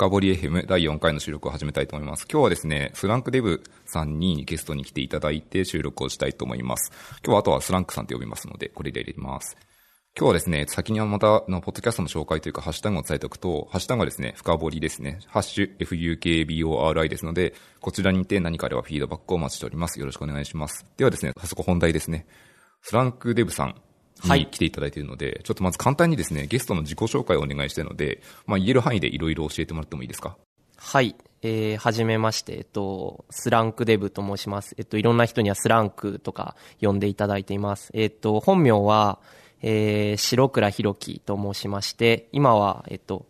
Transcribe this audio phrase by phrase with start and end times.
[0.00, 2.26] 深掘り FM 第4回の収録を始めたいと思います。
[2.32, 6.90] 今日はですね、スランクデブさんにゲストに来ていただいて収録をしたいと思います。
[7.22, 9.58] 今日はあとはスランクさんと呼びますので、これで入れます。
[10.16, 15.18] 今日はですね、先にはまたの、ポッドキャストの紹介というか、ハッシュタグを伝えておくと、ハッシュタグはですね、深掘りですね。
[15.26, 20.00] ハッシュ FUKBORI ですので、こちらにて何かあればフィードバックをお待ちしております。
[20.00, 20.86] よろしくお願いします。
[20.96, 22.26] ではですね、早速本題ですね。
[22.80, 23.74] スランクデブさん
[24.24, 30.36] に来ていただいているので、ちょっとまず簡単にですね、ゲストの自己紹介をお願いしたいので、まあ言える範囲でいろいろ教えてもらってもいいですか？
[30.76, 31.14] はい。
[31.42, 34.74] えー、はじめまして、えっと、スランクデブと申します。
[34.76, 37.90] えっと、いろんな人にはスランクとか呼んでいただいています。
[37.94, 39.20] えっと、本名は、
[39.62, 43.24] えー、白倉弘樹と申しまして、今は、えっと、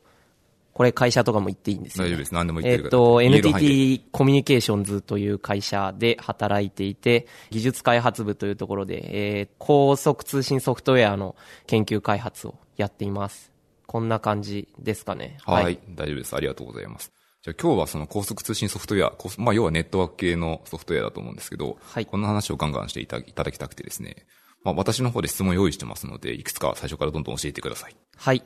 [0.80, 2.09] これ会社とかも言っていいんですよ、ね。
[2.09, 2.33] 大丈夫です。
[2.33, 13.53] 何でも言ってるえっと、言える範囲で NTT コミュニケーションズという会社で働いていて、技術開発部というところで、えー、高速通信ソフトウェアの研究開発をやっています。
[13.87, 15.37] こんな感じですかね。
[15.43, 16.34] はい、大丈夫です。
[16.34, 17.12] ありがとうございます。
[17.42, 24.25] じゃあ今日はその高速通信ソフトウェア、こまあ要はネットワーク系のソフトウェアだと思うんですけど、はいこんな話をガンガンしていたいただきたくてですね、
[24.64, 27.97] まあ私の方で質問用意してますので、いくつか最初からどんどん教えてください。
[28.17, 28.42] はい。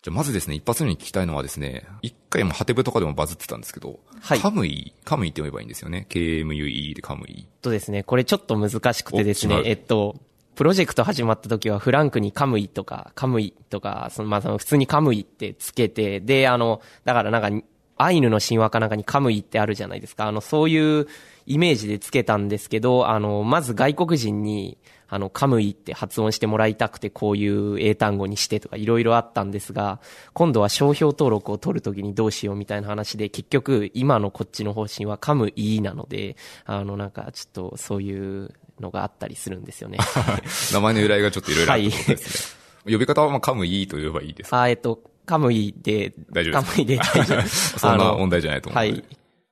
[0.00, 6.06] じゃあまずですね、一発目に聞きたいのはですね、一回もハテブとかでもバズってたんですけど、はいカムイ、カムイって読めばいいんですよね。
[6.08, 7.48] KMUE でカムイ。
[7.62, 10.14] とですね、これちょっと難しくてですねえっと、
[10.54, 20.28] プロジェクト始まった時はフランクにカムイとか、カムイとか、そのまあその普通にカムイってつけて、で、あの、だからなんか、アイヌの神話かなんかにカムイってあるじゃないですか。
[20.28, 21.08] あの、そういう
[21.46, 24.78] イメージでつけたんですけど、あの、まず外国人に、
[25.08, 30.00] あの、カムイって発音してもらいたくて、こういう英単語にしてとかいろいろあったんですが、
[30.34, 39.98] 今度は商標登録を取るときにどうしようみたいな話で、結局、今のこっちの方針はカムイなので、あの、なんか、ちょっと、そういうのがあったりするんですよね。
[40.72, 42.56] 名前の由来がちょっといろいろあるとです
[42.86, 42.92] ね。
[42.92, 44.60] 呼び方はまあカムイと言えばいいですか？
[44.62, 47.78] あ、えっと、カムイで、大丈夫ですカムイで大丈夫です。
[47.80, 48.78] そんな問題じゃないと思う。
[48.78, 49.04] はい。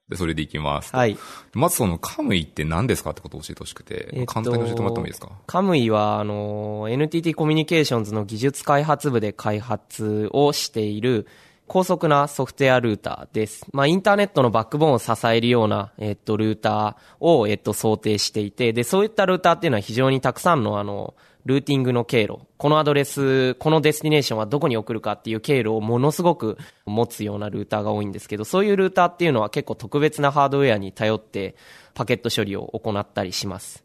[0.09, 0.95] で、それでいきます。
[0.95, 1.19] はい。
[1.53, 5.33] まずそのカムイって何ですかってことを教えてほしくて、えっと簡単に教えてもらってもいいですか？
[5.47, 11.27] カムイは、あの、NTT コミュニケーションズの技術開発部で開発をしている
[11.67, 13.67] 高速なソフトウェアルーターです。
[13.73, 21.14] まあ、インターネットのバックボーンを支えるような、えっと、ルーターを、えっと、想定していて、で、そういったルーターっていうのは非常にたくさんの、あの、
[21.46, 31.55] ルーティングの経路、このアドレス、この destination はどこに送るかっていう経路をものすごく持つようなルーターが多いんですけど、そういうルーターっていうのは結構特別なハードウェアに頼って
[31.95, 33.85] パケット処理を行ったりします。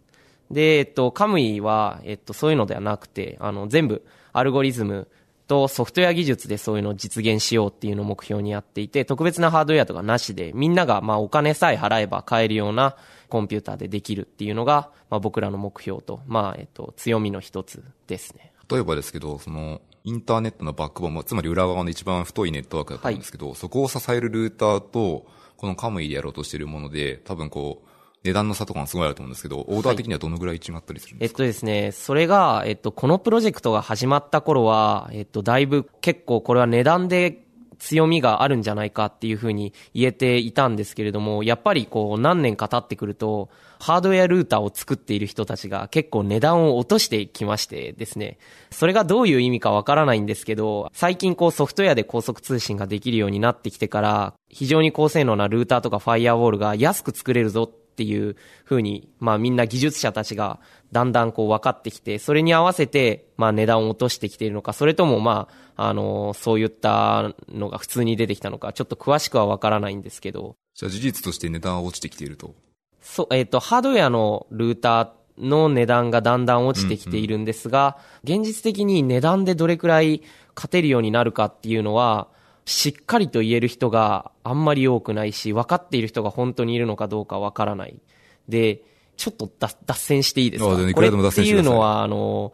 [0.50, 5.07] で、えっと、 Kamuee は、えっと、そういうのではなくて、あの、全部、アルゴリズム
[5.47, 12.95] とソフトウェア技術でそういうのを実現しようっていうのを目標にやっていて、特別なハードウェアとかなしで、みんなが、まあ、お金さえ払えば買えるような
[13.31, 18.52] コンピューターでできるっていうのが、まあ、僕らの目標と、まあ、えっと、強みの一つですね。
[18.69, 25.25] 例えばですけど、その、インターネットのバックボーンも、つまり裏側の一番太いネットワークだと思うんですけど、そこを支えるルーターと、
[25.56, 27.88] このカムイでやろうとしているもので、多分こう、
[28.24, 37.46] 値段の差とかもすごいあると思うんですけど、オーダー的にはどのぐらい違ったりするんですか、えっとですね、それが、えっと、このプロジェクトが始まった頃は、えっと、だいぶ結構これは値段で
[37.81, 43.50] 強みがあるんじゃないかっていうふうに言えていたんですけれども、やっぱりこう何年か経ってくると、
[43.80, 48.38] ハードウェアルーターを作っている人たちが結構値段を落としてきましてですね、
[48.69, 58.35] それがどういう意味かわからないんですけど、最近こうソフトウェアで高速通信ができるようになってきてから、非常に高性能なルーターとかファイアウォールが安く作れるぞっいう
[58.66, 60.59] 風に、まあみんな技術者たちが
[60.91, 72.56] だんだんこう分かってきて、それに合わせて、まあ値段を落としてきているのか、それともまあ、あの、そういったのが普通に出てきたのか、ちょっと詳しくは分からないんですけど、じゃあ事実として値段は落ちてきていると。
[73.01, 80.22] そう、えっ、と、ハードウェアのルーターの値段がだんだん落ちてきているんですが、現実的に値段でどれくらい
[80.56, 82.28] 勝てるようになるかっていうのは、
[82.71, 87.95] しっかりと言える人があんまり多くないし、分かっている人が本当にいるのかどうか分からない。
[88.47, 88.81] で、
[89.17, 90.93] ちょっと脱脱線していいですか？
[90.93, 92.53] これっていうのは、あの、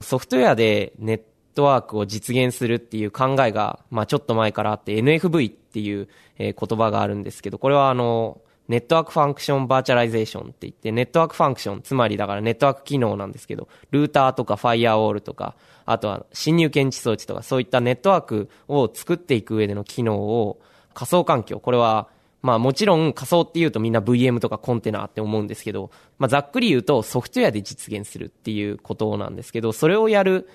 [0.00, 1.20] ソフトウェアでネッ
[1.54, 15.56] トワークを実現するっていう考えが、まあちょっと前からあって NFV っていう、えー言葉があるんですけど、これはあの、 Network Function Virtualization って言って、 Network Function、つまりだからネットワーク機能なんですけど、ルーターとかファイアウォールとか、
[15.90, 20.60] あとは侵入検知装置とか、そういったネットワークを作っていく上での機能を
[20.94, 22.08] 仮想環境、これは
[22.42, 30.48] まあもちろん仮想って言うとみんな VM とかコンテナって思うんですけど、まあざっくり言うとソフトウェアで実現するっていうことなんですけど、それをやる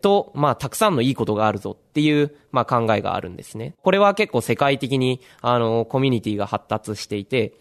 [0.00, 3.74] と、まあたくさんのいいことがあるぞっていう、まあ考えがあるんですね。
[3.82, 7.52] これは結構世界的にあのコミュニティが発達していて、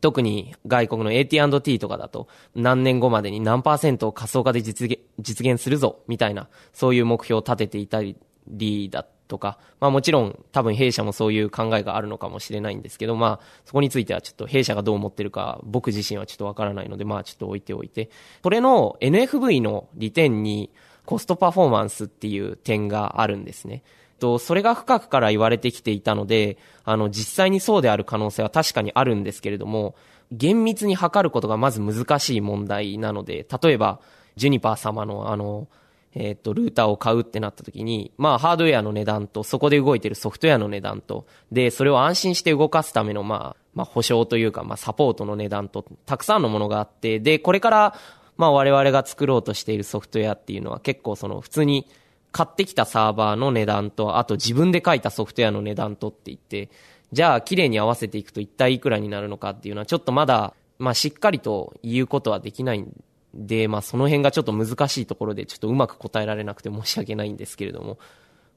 [0.00, 18.10] 特に外国の AT&T とかだと何年後までに何パーセントを仮想化で実現実現するぞみたいなそういう目標を立てていたりだとか、まあもちろん多分弊社もそういう考えがあるのかもしれないんですけど、まあそこについてはちょっと弊社がどう思ってるか僕自身はちょっとわからないので、まあちょっと置いておいて、
[18.42, 20.70] それの NFV の利点に
[21.06, 23.82] コストパフォーマンスっていう点があるんですね。
[24.18, 29.94] と、それが深くから言われてきていたので、あの、実際にそうである可能性は確かにあるんですけれども、
[30.32, 34.00] 厳密に測ることがまず難しい問題なので、例えば、
[34.36, 35.68] ジュニパー様のあの、
[36.14, 47.94] えっ、と、ルーターを買うってなった時に、まあ、ハードウェアの値段と、そこで動いてるソフトウェアの値段と、で、それを安心して動かすための、まあ、まあ、保証というか、まあ、サポートの値段と、たくさんのものがあって、で、これから、
[48.36, 51.86] まあ、我々が作ろうとしているソフトウェアっていうのは結構その、普通に、
[52.34, 56.68] 買ってきたサーバーの値段と、あと自分で書いたソフトウェアの値段とって言って、
[57.12, 62.92] じゃあ綺麗に合わせていくと一体いくらになるのかっていうのはちょっとまだ、まあしっかりと言うことはできないん
[63.34, 68.00] で、まあその辺がちょっと難しいところでちょっとうまく答えられなくて申し訳ないんですけれども、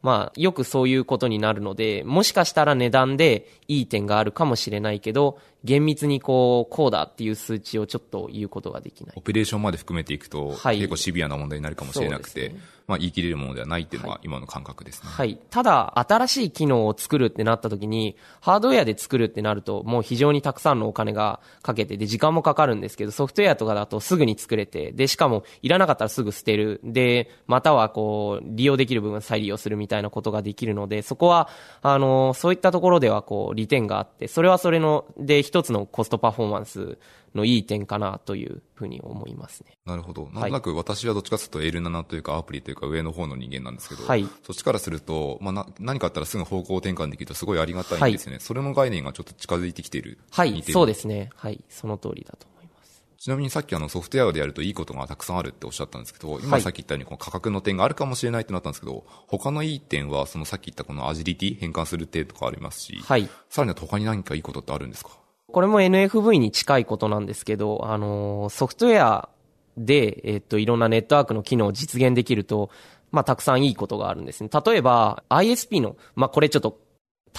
[0.01, 9.13] まあよくそういうことになるので、もしかしたら値段でいい点があるかもしれないけど、厳密にこう、こうだっていう数値をちょっと言うことができない。
[9.17, 12.55] オペレーションまで含めていくと、はい、結構シビアな問題になるかもしれなくて、ね、
[12.87, 15.09] まあ言い切れるものではないっていうのは今の感覚ですね。
[15.09, 15.37] はい。
[15.49, 26.79] ただ、新しい機能を作るってなった時に、ハードウェアで作るってなると、もう非常にたくさんのお金がかけて、で、時間もかかるんですけど、ソフトウェアとかだとすぐに作れて、で、しかも、いらなかったらすぐ捨てる。
[26.83, 31.49] で、またはこう、利用できる部分再利用するみたいなことができるので、そこは、
[31.81, 36.97] あの、そういったところではこう、利点があって、それはそれの、で、一つのコストパフォーマンス
[37.35, 39.77] のいい点かなというふうに思いますね。
[39.85, 40.29] なるほど。
[40.33, 48.37] なんとなく私はどっちかというと L7 というかアプリというか上の方の人間なんですけど、はい、そっちからすると、まあ、な何かあったらすぐ方向転換できるとすごいありがたいんですよね。
[48.37, 50.17] はい、それの概念がちょっと近づいてきている。
[50.31, 51.29] はい、そうですね。
[51.35, 53.03] はい、その通りだと思います。
[53.17, 65.11] ちなみにさっきあのソフトウェアでやるといいことがたくさんあるっておっしゃったんですけど、今さっき言ったようにこの価格の点があるかもしれないってなったんですけど、他のいい点はそのさっき言ったこのアジリティ変換する点とかありますし、はい、さらには他に何かいいことってあるんですか？
[65.51, 69.29] これも NFV に近いことなんですけど、あの、ソフトウェア
[69.77, 72.69] で、えっと、いろんなネットワークの機能を実現できると、
[73.11, 74.49] まあ、たくさんいいことがあるんですね。
[74.65, 76.79] 例えば、ISP の、まあ、これちょっと、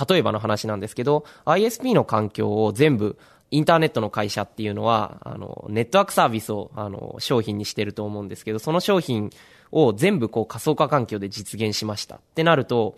[0.08, 3.18] 例えばの話なんですけど、ISP の環境を全部、
[3.50, 9.30] インターネットの会社っていうのは、あの、ネットワークサービスを、あの、商品にしてると思うんですけど、その商品
[9.70, 12.96] を全部こう仮想化環境で実現しましたってなると、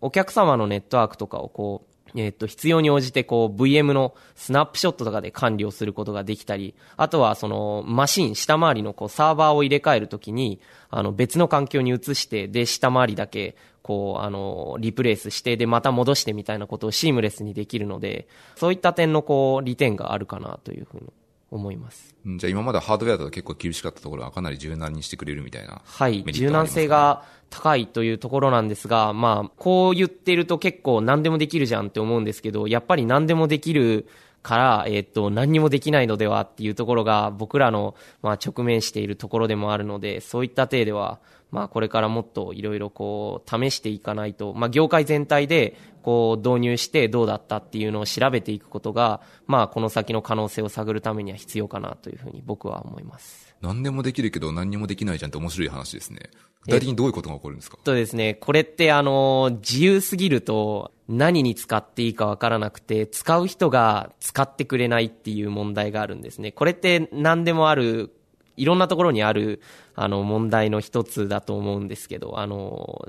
[0.00, 10.60] お客様のネットワークとかをこう、えっ、と、必要に応じてこう VM のスナップショットとかで管理をすることができたり、あとはそのマシン、下回りのこうサーバーを入れ替えるときに、
[10.90, 13.56] あの別の環境に移して、で、下回りだけ
[13.88, 21.10] こう、あの、リプレイスして、で、また戻してみたいなことをシームレスにできるので、そういった点のこう、利点があるかなというふうに。
[21.50, 22.14] 思います。
[22.24, 26.24] じゃあ今までハードウェアだと結構厳しかったところはかなり柔軟にしてくれるみたいな、ね、はい。
[26.32, 34.06] 柔軟性が高いというところなんですが、まあ、こう言ってると結構何でもできるじゃんって思うんですけど、やっぱり何でもできる
[34.48, 53.54] から、えっ、と、何にもできないのではっていうところが僕らの、まあ、直面しているところでもあるので、そういった体では、まあ、これからもっといろいろこう、試していかないと、まあ、業界全体で、こう、導入してどうだったっていうのを調べていくことが、まあ、この先の可能性を探るためには必要かなというふうに僕は思います。
[53.60, 56.30] 何でもできるけど何にもできないじゃんって面白い話ですね。
[56.64, 57.78] 具体的にどういうことが起こるんですか？
[57.84, 66.52] とですね、これってあの、自由すぎると何に使っていいかわからなくて、使う人が使ってくれないっていう問題があるんですね。
[66.52, 68.12] これって何でもある、
[68.56, 69.62] いろんなところにある、
[69.94, 73.06] あの、問題の一つだと思うんですけど、あの、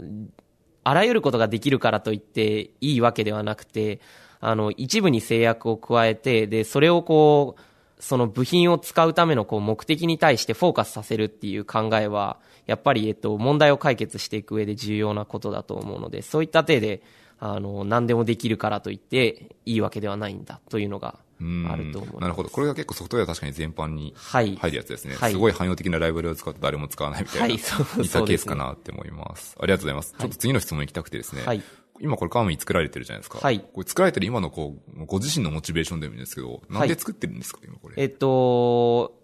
[0.83, 4.00] あらゆることができるからといっていいわけではなくて、
[4.39, 7.62] あの、一部に制約を加えて、で、それをこう、
[8.00, 17.01] その部品を使うためのこう目的に対してフォーカスさせるっていう考えは、やっぱり、えっと、問題を解決していく上で重要なことだと思うので、そういった手で、
[17.39, 22.50] あの、何でもできるからといって、いいわけではないんだというのが、あると思うなるほど。
[22.50, 25.15] これが結構ソフトウェア確かに全般に入るやつですね。
[25.15, 29.56] はい、すごい汎用的なライブラリを使って誰も使わないみたいな、はい、そう似たケースかなって思います。
[29.60, 30.15] ありがとうございます。
[30.20, 31.44] ちょっと次の質問行きたくてですね。
[31.46, 31.63] はい、
[32.01, 33.39] 今これカームに作られてるじゃないですか。
[33.39, 33.60] はい。
[33.60, 37.96] これ作られてる今のこう、ご自身のモチベーションでもいいんですけど、なんで作ってるんですか、今これ。
[37.98, 39.15] えっと、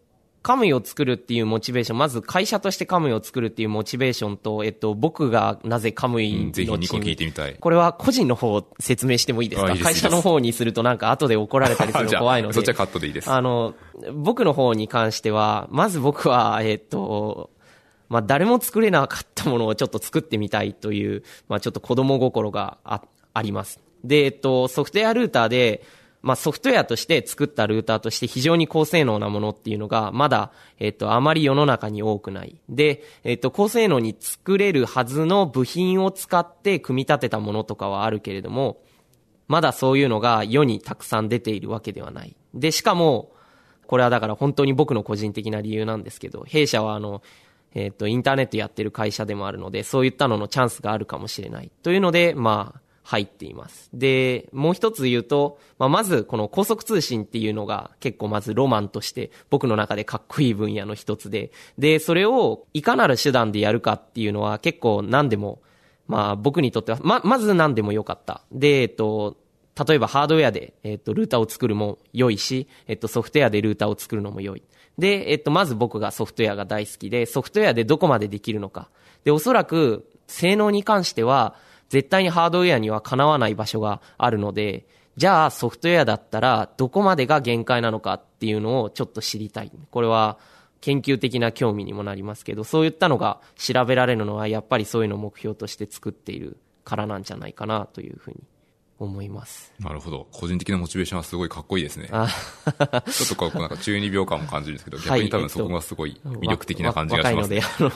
[0.41, 7.55] カムイを作るっていうモチベーション、まず会社としてカムイを作るっていうモチベーションと、えっと、僕がなぜカムイのチーム、うん、ぜひ2個聞いてみたい。
[7.55, 9.75] これは個人の方を説明してもいいですか？
[9.75, 12.53] 会社の方にするとなんか後で怒られたりするの怖いので。
[12.53, 13.31] そっちはカットでいいです。
[13.31, 13.73] あの、
[14.13, 17.49] 僕の方に関しては、まず僕は、えっと、
[18.09, 23.01] まあ、誰も作れなかったものをちょっと作ってみたいという、まあ、ちょっと子供心があ
[23.33, 23.79] あります。
[24.03, 25.83] で、えっと、ソフトウェアルーターで、
[26.25, 32.59] まあソフトウェアとして作ったルーターとして非常に高性能なものっていうのがまだ、えっと、あまり世の中に多くない。
[32.67, 38.81] で、えっと、高性能に作れるはずの部品を使って組み立てたものとかはあるけれども、
[39.47, 42.35] まだそういうのが世にたくさん出ているわけではない。
[42.55, 43.31] で、しかも、
[43.85, 47.21] これはだから本当に僕の個人的な理由なんですけど、弊社はあの、
[47.75, 51.71] えっ、と、インターネットやってる会社でもあるので、そういったののチャンスがあるかもしれない。
[51.83, 53.89] というので、まあ、入っています。
[53.93, 65.61] で、もう一つ言うと、まあ、まずこの高速通信っていうのが結構まずロマンとして僕の中でかっこいい分野の一つで、で、それをいかなる手段でやるかっていうのは結構何でも、
[66.07, 68.41] まあ僕にとっては、ま、まず何でもよかった。
[68.51, 69.37] で、えっと、
[69.87, 74.63] 例えばハードウェアで、えっと、ルーターを作るも良いし、えっと、ソフトウェアでルーターを作るのも良い。
[74.97, 78.89] で、えっと、まず僕がソフトウェアが大好きで、ソフトウェアでどこまでできるのか。
[79.23, 81.55] で、おそらく、性能に関しては、
[81.89, 84.87] 絶対にハードウェアにはかなわない場所があるので、
[85.17, 89.71] じゃあソフトウェアだったらどこまでが限界なのかっていうのをちょっと知りたい。
[89.91, 90.37] これは
[90.81, 98.37] 研究的な興味にもなりますけど、そういったのが調べられるのはやっぱりそういうのを目標として作っているからなんじゃないかなというふうに
[98.97, 99.73] 思います。
[99.79, 100.27] なるほど。
[100.31, 102.07] 個人的なモチベーションはすごいかっこいいですね。
[102.07, 102.29] ちょっ
[103.29, 107.59] とこう、なんか中二病感も感じるんですけど、逆に多分そこがすごい魅力的な感じがします、ね。
[107.59, 107.95] 若いので、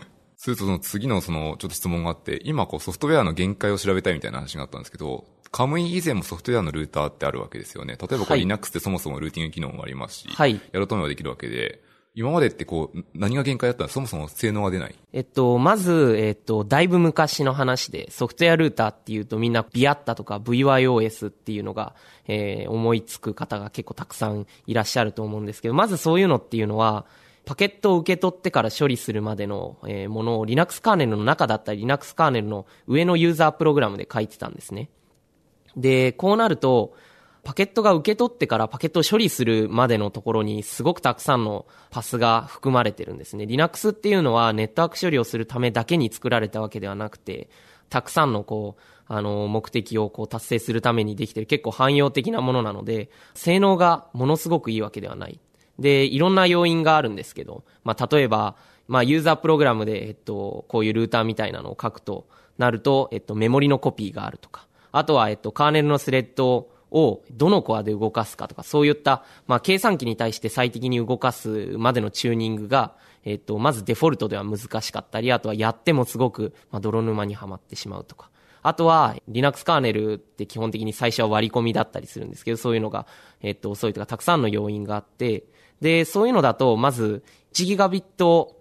[0.36, 7.96] するとその次のそのちょっと質問があって、今こうソフトウェアの限界を調べたいみたいな話があったんですけど、カムイ以前もソフトウェアのルーターってあるわけですよね。
[8.00, 11.82] 例えばこれ Linux ってそもそもルーティング機能もありますし、はい、やろうと思えばできるわけで、
[12.14, 13.88] 今までってこう、何が限界だったの？
[13.88, 21.94] そもそも性能が出ないえっと、まず、えっと、だいぶ昔の話で、ソフトウェアルーターっていうとみんなビアッタとか VYOS っていうのが、
[22.26, 27.06] えー、思いつく方が結構たくさんいらっしゃると思うんですけど、まずそういうのっていうのは、
[27.46, 34.90] パケットを受け取ってから処理するまでの、えものを Linux カーネルの中だったり Linux カーネルの上のユーザープログラムで書いてたんですね。
[35.76, 36.94] で、こうなると、
[37.42, 43.46] パケットが受け取ってからパケットを処理するまでのところにすごくたくさんのパスが含まれてるんですね。
[43.46, 47.48] Linux っていうのはネットワーク処理をするためだけに作られたわけではなくて、
[47.88, 48.82] たくさんのこう、
[49.12, 55.40] あの、目的をこう達成するためにできてる結構汎用的なものなので、性能がものすごくいいわけではない。
[55.80, 58.54] で、いろんな要因があるんですけど、まあ、例えば、
[58.86, 62.26] まあ、ユーザープログラムで、えっと、こういうルーターみたいなのを書くと
[62.58, 72.94] なると、えっと、メモリのコピーがあるとか、あとは、えっと、カーネルのスレッドををどのコアで動かすかとか、そういった、まあ、計算機に対して最適に動かすまでのチューニングが、
[73.24, 78.30] えっと、まずデフォルトでは難しかったり、あとはやってもすごく、まあ、泥沼にはまってしまうとか。
[78.62, 83.06] あとは、Linux カーネルって基本的に最初は割り込みだったりするんですけど、そういうのが、
[83.40, 85.44] えっと、遅いとか、たくさんの要因があって、
[85.80, 87.22] で、そういうのだと、まず、
[87.54, 88.59] 1ギガビット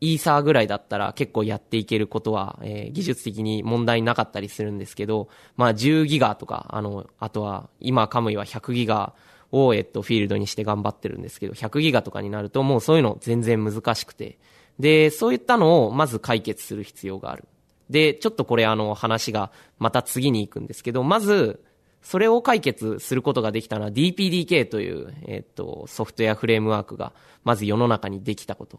[0.00, 9.14] イーサーぐらいだったら結構やっていけることは、えー、技術的に問題なかったりするんですけど、まあ10ギガとか、あの、あとは、今カムイは100ギガ
[9.52, 14.38] を、えっと、フィールドにして頑張ってるんですけど、100ギガとかになるともうそういうの全然難しくて、
[14.78, 17.44] で、そういったのをまず解決する必要がある。
[17.88, 21.62] で、ちょっとこれあの話がまた次に行くんですけど、まず、
[22.02, 27.12] それを解決することができたのは DPDK という、えっと、ソフトウェアフレームワークが、
[27.42, 28.78] まず世の中にできたこと。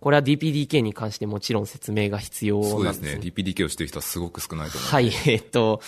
[0.00, 3.32] これは DPDK に関してもちろん説明が必要なんです、ね、そうですね。
[3.34, 4.90] DPDK を知ってる人はすごく少ないと思う。
[4.90, 5.80] はい、えっと、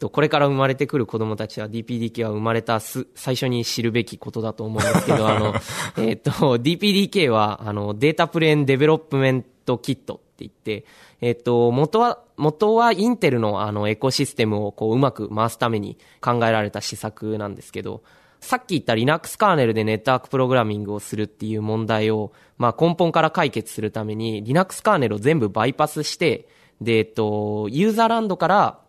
[0.00, 5.54] これから生まれてくる子供たちは DPDK は生まれたす最初に知るべきことだと思うんですけど、 あの、
[5.96, 10.84] えっと、DPDK は、あの、 Data Plane Development Kit って言って、
[11.22, 18.02] えっと、元は、元はインテルのあのエコシステムをこううまく回すために考えられた施策なんですけど、
[18.40, 26.48] さっき言った Linux カーネルでネットワークプログラミングをするっていう問題を、まあ根本から解決するために Linux カーネルを全部バイパスして、
[26.80, 28.80] で、えっと、ユーザーランドから、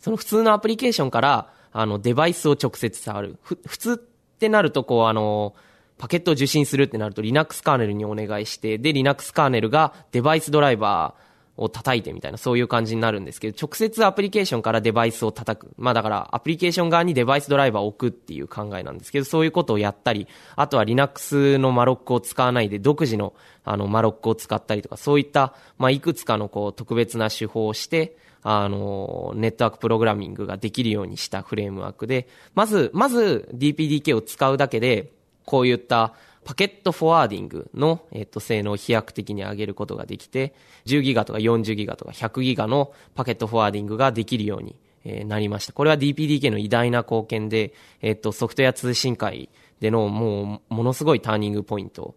[0.00, 3.38] その普通のアプリケーションから、あの、デバイスを直接触る。
[3.42, 3.96] ふ、普通っ
[4.38, 5.54] てなると、こう、あの、
[5.98, 11.27] パケットを受信するってなると Linux カーネルにお願いして、で、Linux カーネルがデバイスドライバー、
[11.58, 15.72] を叩いてみたいな、そういう感じになるんですけど、直接アプリケーションからデバイスを叩く。
[15.76, 23.34] まあだから、アプリケーション側にデバイスドライバーを置くっていう考えなんですけど、そういうことをやったり、あとは Linux の malloc を使わないで独自の
[23.64, 35.12] あの malloc を使ったりとか、そういった、まあいくつかのこう特別な手法をして、あの、ネットワークプログラミングができるようにしたフレームワークで、まず、まず DPDK を使うだけで、
[35.44, 36.14] こういった
[36.48, 40.54] パケットフォワーディングの、えっと、性能を飛躍的に上げることができて、
[40.86, 44.74] 10ギガとか40ギガとか100ギガのパケットフォワーディングができるように、
[45.04, 45.74] えなりました。
[45.74, 49.50] これは DPDK の偉大な貢献で、えっと、ソフトウェア通信会
[49.80, 52.14] でのもう、ものすごいターニングポイント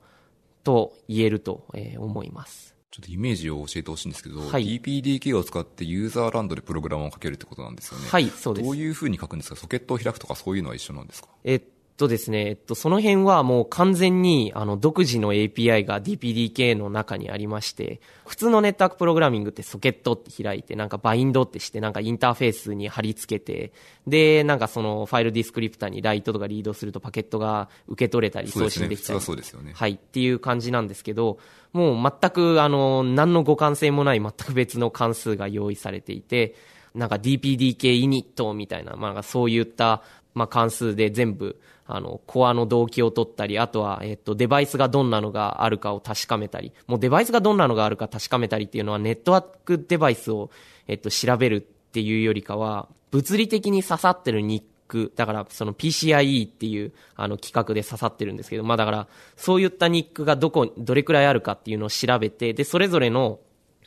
[0.64, 2.74] と言えると、え思います。
[2.90, 8.08] ちょっとイメージを教えてほしいんですけど、はい DPDK を使ってユーザーランドでプログラムを書けるってことなんですよね。
[8.10, 8.78] はい、そうですどう。
[8.78, 9.58] いうふうに書くんですか？
[9.58, 11.28] ソケットを開くとかそういうのは一緒なんですか？
[11.44, 11.62] えっ
[11.98, 23.72] とですね、えっと、その辺はもう完全に、あの、独自の API が DPDK の中にありまして、普通のネットワークプログラミングってソケットって開いて、なんかバインドってして、なんかインターフェースに貼り付けて、
[24.08, 29.22] で、なんかそのファイルディスクリプターにライトとかリードするとパケットが受け取れたり送信できたり。
[29.22, 29.74] そうですよね。
[29.76, 31.40] はい、っていう感じなんですけど、
[31.74, 36.56] もう全く、あの、何の互換性もない全く別の関数が用意されていて、
[36.96, 41.60] なんか DPDK イニットみたいな、まあ、そういった、まあ、関数で全部、
[41.96, 50.50] あの、コアの動機を取ったり、あとは、えっと、デバイスがどんなのがあるかを確かめたり、もうデバイスがどんなのがあるか確かめたりっていうのは、ネットワークデバイスを、
[50.88, 63.40] えっと、調べるっていうよりかは、物理的に刺さってるニック、だからその PCIe っていうあの規格で刺さってるんですけど、まあだからそういったニックがどこ、どれくらいあるかっていうのを調べて、で、それぞれの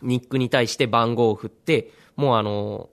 [0.03, 2.91] ニックに対して番号を振って、もうあの、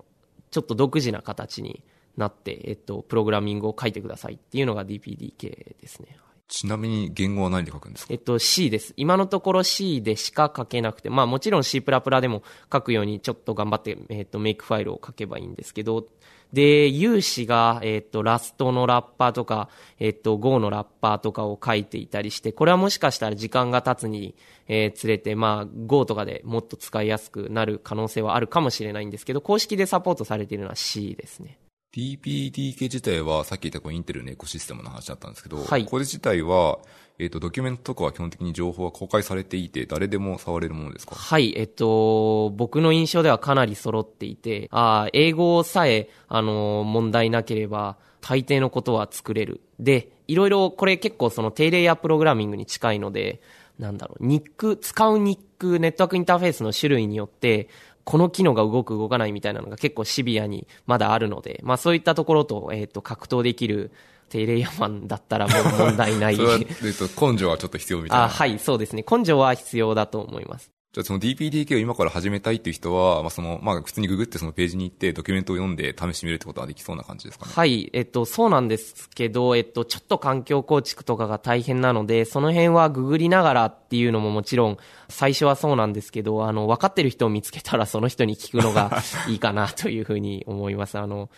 [0.51, 1.83] ちょっと独自な形に
[2.17, 6.17] なって、えっと、プログラミングを書いてくださいっていうのが DPDK ですね。
[6.47, 8.13] ちなみに言語は何で書くんですか？
[8.13, 8.93] えっと、C です。
[8.97, 16.07] 今のところ C でしか書けなくて、まあもちろん C++ でも書くようにちょっと頑張って、えっと、メイクファイルを書けばいいんですけど、
[16.51, 24.35] で、有志が、えっと、ラストのラッパーとか、えっと、Go のラッパーとかを書いていたりして、これはもしかしたら時間が経つに、
[24.67, 31.57] えー、つれて、まあ、Go とかでもっと使いやすくなる可能性はあるかもしれないんですけど、公式でサポートされているのは C ですね。
[31.93, 35.85] DPDK 自体は、さっき言ったこうインテルのエコシステムの話だったんですけど、はい。
[35.85, 36.79] これ自体は、
[37.19, 41.15] えっ、と、ドキュメントとかは基本的に情報は公開されていて、誰でも触れるものですか？
[41.15, 49.61] はい、えっと、僕の印象ではかなり揃っていて、あー英語さえ、あの、問題なければ、大抵のことは作れる。
[49.79, 53.41] で、いろいろ、これ結構その低レイヤープログラミングに近いので、
[53.79, 57.67] なんだろう、ニック、使うニック、ネットワークインターフェースの種類によって、
[58.03, 63.91] この機能が動く動かないみたいなのが結構シビアにまだあるので、まあそういったところと、えっ、と、格闘できる
[64.29, 68.23] 低レイヤーマンだったらもう問題ない根性はちょっと必要みたいな。
[68.25, 69.05] あはい、そうですね。
[69.09, 70.71] 根性は必要だと思います。
[70.93, 77.53] じゃあその DPDK を今から始めたいっていう人は、まあその、まあ普通にググってそのページに行ってドキュメントを読んで試してみるってことはできそうな感じですかね？
[77.55, 84.77] はい、えっと、そうなんですけど、えっと、ちょっと環境構築とかが大変なので、その辺はググりながらっていうのももちろん、
[85.07, 90.97] 最初はそうなんですけど、あの、分かってる人を見つけたらその人に聞くのがいいかなというふうに思います。
[90.97, 91.29] あの、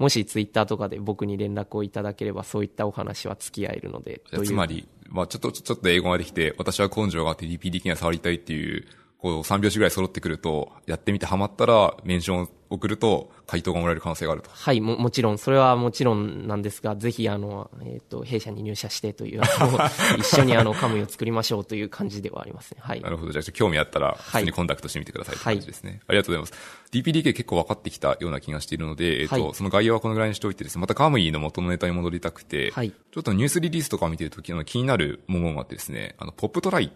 [0.00, 8.86] もしツイッターとかで僕に連絡をいただければ、そういったお話は付き合えるので、つまり、まあちょっと、ちょっと英語ができて、私は根性があって DP 的には触りたいっていう、
[9.20, 14.50] こう3拍子ぐらい揃ってくると、やってみてハマったら、メンションを送ると、回答がもらえる可能性があると。
[14.50, 19.42] はい、も、もちろん、それはもちろんなんですが、ぜひ、あの、えっ、と、弊社に入社してという、
[20.18, 22.78] 一緒にあの、カムイを作りましょうという感じではありますね。
[22.80, 23.10] はいな。
[23.10, 23.32] るほど。
[23.32, 26.00] じゃあ、興味あったら、普通にコンタクトしてみてくださいって感じですね。
[26.06, 26.80] ありがとうございます。
[26.92, 36.92] DPDK 結構分かってきたような気がしているので、えっ、と、はいその概要はこのぐらいにしておいてですね、またカムイの元のネタに戻りたくて、はいちょっとニュースリリースとかを見てるときの気になるものがあってですね、あの、ポップトライ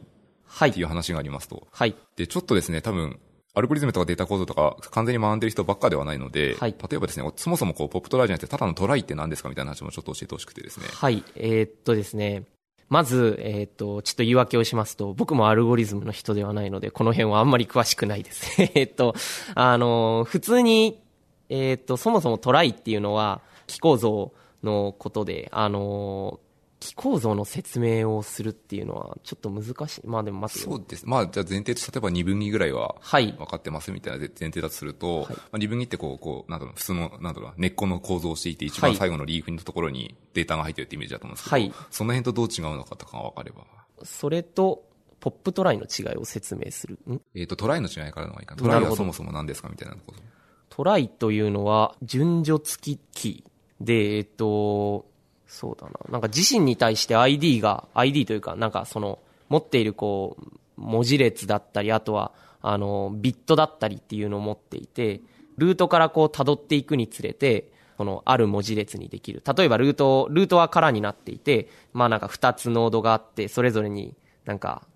[0.55, 0.73] っはい。
[0.73, 1.67] ていう話がありますと。
[1.71, 1.95] はい。
[2.17, 3.19] で、ちょっとですね、多分、
[3.57, 10.87] アルゴリズムとかデータ構造とか完全に学んでる人ばっかではないので、はい例えばですね、そもそもこう、ポップトライじゃなくて、ただのトライって何ですかみたいな話もちょっと教えてほしくてですね。
[10.91, 11.23] はい。
[11.37, 12.45] えーっとですね。
[12.89, 18.61] まず、えーっと、ちょっと言い訳をしますと、僕もアルゴリズムの人ではないので、この辺はあんまり詳しくないです。
[18.63, 19.15] えーっと、
[19.55, 21.01] あの、普通に、
[21.49, 26.41] えーっと、そもそもトライっていうのは、機構造のことで、あの、
[26.85, 30.07] 機構造の説明をするっていうのは、ちょっと難しい。
[30.07, 31.09] まあでも待ってよそうです。
[31.09, 43.65] まあ、じゃあ前提として、例えば2分岐ぐらいは、はい分かってますみたいな前提だとすると、まあ、2分岐ってこう、こう、なんだろう、普通の、なんだろうな、根っこの構造をしていて、一番はい最後のリーフのところにデータが入ってるってイメージだと思うんですけど、はいその辺とどう違うのかとかが分かれば。
[44.03, 44.85] それと、
[45.21, 46.99] ポップトライの違いを説明する。
[47.09, 47.21] ん？
[47.35, 48.63] えっ、と、トライの違いからの方がいいかな。
[48.63, 50.21] トライはそもそも何ですかみたいなこと。
[50.69, 55.07] トライというのは、順序付きキーで、えっと、
[55.47, 55.93] そうだな。
[56.11, 65.21] なんか自身に対して ID が、ID というか、なんかその、持っているこう、文字列だったり、あとは、あの、ビットだったりっていうのを持っていて、
[65.59, 69.43] ルートからこう辿っていくにつれて、その、ある文字列にできる。
[69.57, 74.87] 例えばルート、ルートは空になっていて、まあなんか2つノードがあって、それぞれになんか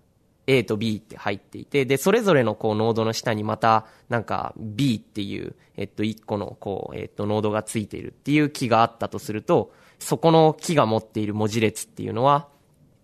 [0.47, 12.47] A と B って入っていて、で、それぞれのこうノードの下にまた、なんか B っていう、えっと、1個のこう、えっと、ノードがついているっていう木があったとすると、そこの木が持っている文字列っていうのは、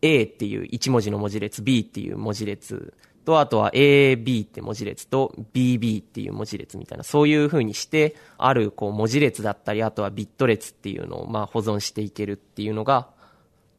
[0.02, 2.94] A っていう1文字の文字列、B っていう文字列
[3.26, 13.10] と、あとは AB って文字列と BB っていう文字列みたいな、そういう風にして、あるこう文字列だったり、あとはビット列っていうのをまあ保存していけるっていうのが、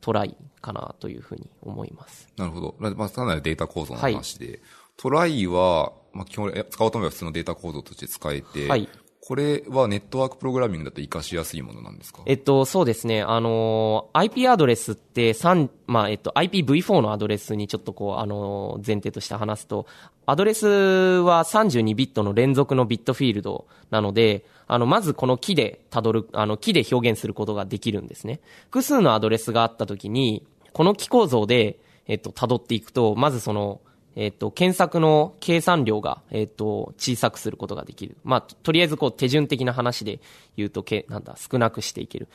[0.01, 2.29] トライかなというふうに思います。
[2.37, 2.77] なるほど。
[2.79, 4.61] まあ、単なるデータ構造の話で、
[4.97, 8.89] トライは、まあ、基本、使おうと思えば普通のデータ構造として使えて、はい。
[9.27, 12.23] これはネットワークプログラミングだと活かしやすいものなんですか？
[12.27, 13.23] えっと、そうですね。
[13.23, 19.87] あのー IP アドレスって3、まあ、えっと、IPv4 のアドレスにちょっとこう、あのー前提として話すと、
[20.27, 28.41] アドレスは32ビットの連続のビットフィールドなので、あの、まずこの木で辿る、あの、木で表現することができるんですね。
[28.67, 33.81] 複数のアドレスがあったときに、この木構造で、えっと、辿っていくと、まずその、
[34.17, 38.17] えっと、検索の計算量が、えっと、小さくすることができる。
[38.25, 40.21] まあ、とりあえずこう、手順的な話で
[40.57, 42.29] 言うと、け、なんだ、少なくしていける。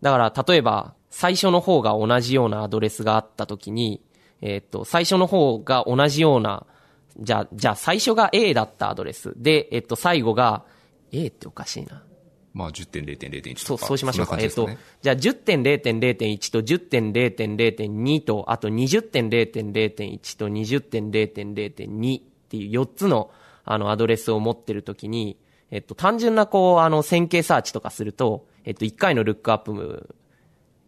[0.00, 4.00] だから、例えば、最初の方が同じようなアドレスがあったときに、
[4.40, 6.66] えっと、最初の方が同じような、
[7.18, 9.34] じゃあ、じゃ最初が A だったアドレス。
[9.36, 10.64] で、えっと、最後が、
[11.12, 12.02] A っておかしいな。
[12.56, 13.86] まあ、10.0.0.1とそう、か。
[13.86, 14.36] そうしましょうか。
[14.36, 23.30] んなえっと感じですかね、じゃあ10.0.0.1と10.0.0.2と、あと20.0.0.1と20.0.0.2っていう4つの
[23.66, 25.36] あのアドレスを持ってるときに、
[25.70, 30.14] えっと、単純なこう、あの、線形サーチとかすると、えっと、1回のルックアップ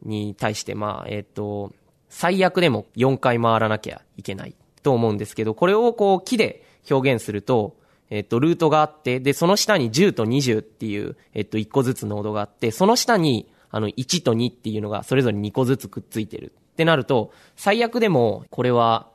[0.03, 1.73] に対して、まあ、えっと、
[2.09, 7.77] 最悪でも4回回らなきゃいけないと思うんですけど、これをこう、木で表現すると、
[8.11, 19.11] えっと、ルートがあって、で、その下に10と20っていう、えっと、1個ずつノードがあって、その下に、あの、1と2っていうのがそれぞれ2個ずつくっついてるってなると、最悪でも、これは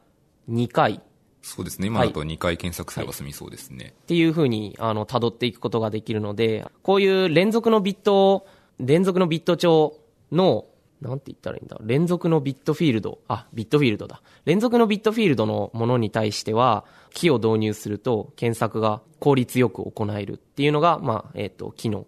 [0.50, 1.02] 2回
[1.44, 1.88] そうですね。
[1.88, 3.94] 今だと2回検索すれば済みそうですね。
[4.04, 8.48] っていうふうに、あの、辿っていくことができるので、こういう連続のビットを、
[8.80, 10.00] 連続のビット帳
[10.32, 10.66] の、
[11.04, 11.78] なんて言ったらいいんだ？
[11.82, 13.20] 連続のビットフィールド。
[13.28, 14.22] あ、ビットフィールドだ。
[14.46, 22.08] 連続のビットフィールドのものに対しては、キーを導入すると、検索が効率よく行えるっていうのが、まあ、えっ、と、機の、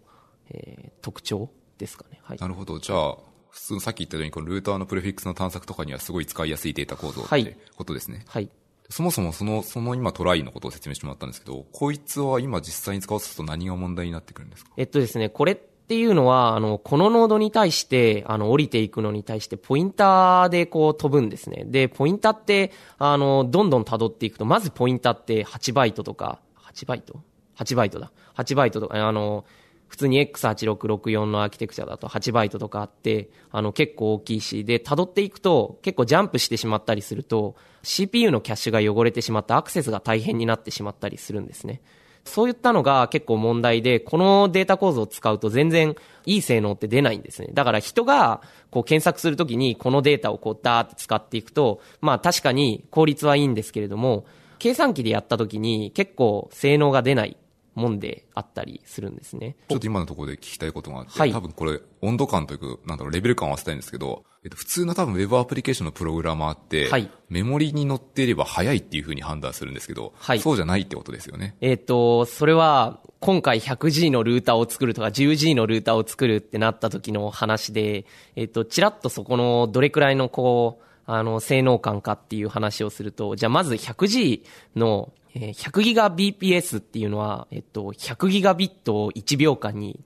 [0.50, 2.20] えー特徴ですかね。
[2.24, 2.38] はい。
[2.40, 2.80] なるほど。
[2.80, 3.18] じゃあ、
[3.50, 8.26] 普通さっき言ったように、このルーターのプレフィックスの探索とかにはすごい使いやすいデータ構造っはいてことですね。
[8.28, 8.50] はい。
[8.90, 14.72] そもそもその、その今トライのことを説明してもらったんですけど、こいつは今実際に使おうとすると何が問題になってくるんですか？
[14.78, 21.64] えっとですね、これっっていうのは、あの、このノードに対して、あの、降りていくのに対して、ポインターでこう飛ぶんですね。
[21.64, 26.40] で、ポインターって、あの、どんどん辿っていくと、まずポインターって8バイトとか、
[26.74, 27.22] 8バイト
[27.58, 28.12] ?8 バイトだ。
[28.36, 29.46] 8バイトとか、あの、
[29.88, 41.82] 普通に X8664 のアーキテクチャだと8バイトとかあって、あの結構大きいし、で、辿っていくと結構ジャンプしてしまったりすると、CPU のキャッシュが汚れてしまってアクセスが大変になってしまったりするんですね。
[42.26, 47.50] そういったのが結構問題で、このデータ構造を使うと全然いい性能って出ないんですね。
[47.54, 54.26] だから人がこう検索するときにこのデータをこうダーって使っていくと、まあ確かに効率はいいんですけれども、
[54.60, 57.38] 計算機でやったときに結構性能が出ない
[57.76, 59.56] もんであったりするんですね。
[59.70, 71.56] ちょっと今のところで聞きたいことがあって、はい多分これ温度感というか、なんだろう、レベル感を合わせたいんですけど、えっと、普通の多分ウェブアプリケーションのプログラマーって、はいメモリに載っていれば早いっていう風に判断するんですけど、はいそうじゃないってことですよね。
[71.60, 78.06] えっ、と、それは、今回 100G のルーターを作るとか 10G のルーターを作るってなった時の話で、
[78.36, 84.44] えっ、と、ちらっとそこのどれくらいのこう、あの、性能感かっていう話をすると、じゃあまず 100G
[84.76, 90.00] の、えー 100GBps っていうのは、えっと、100ギガビットを1秒間に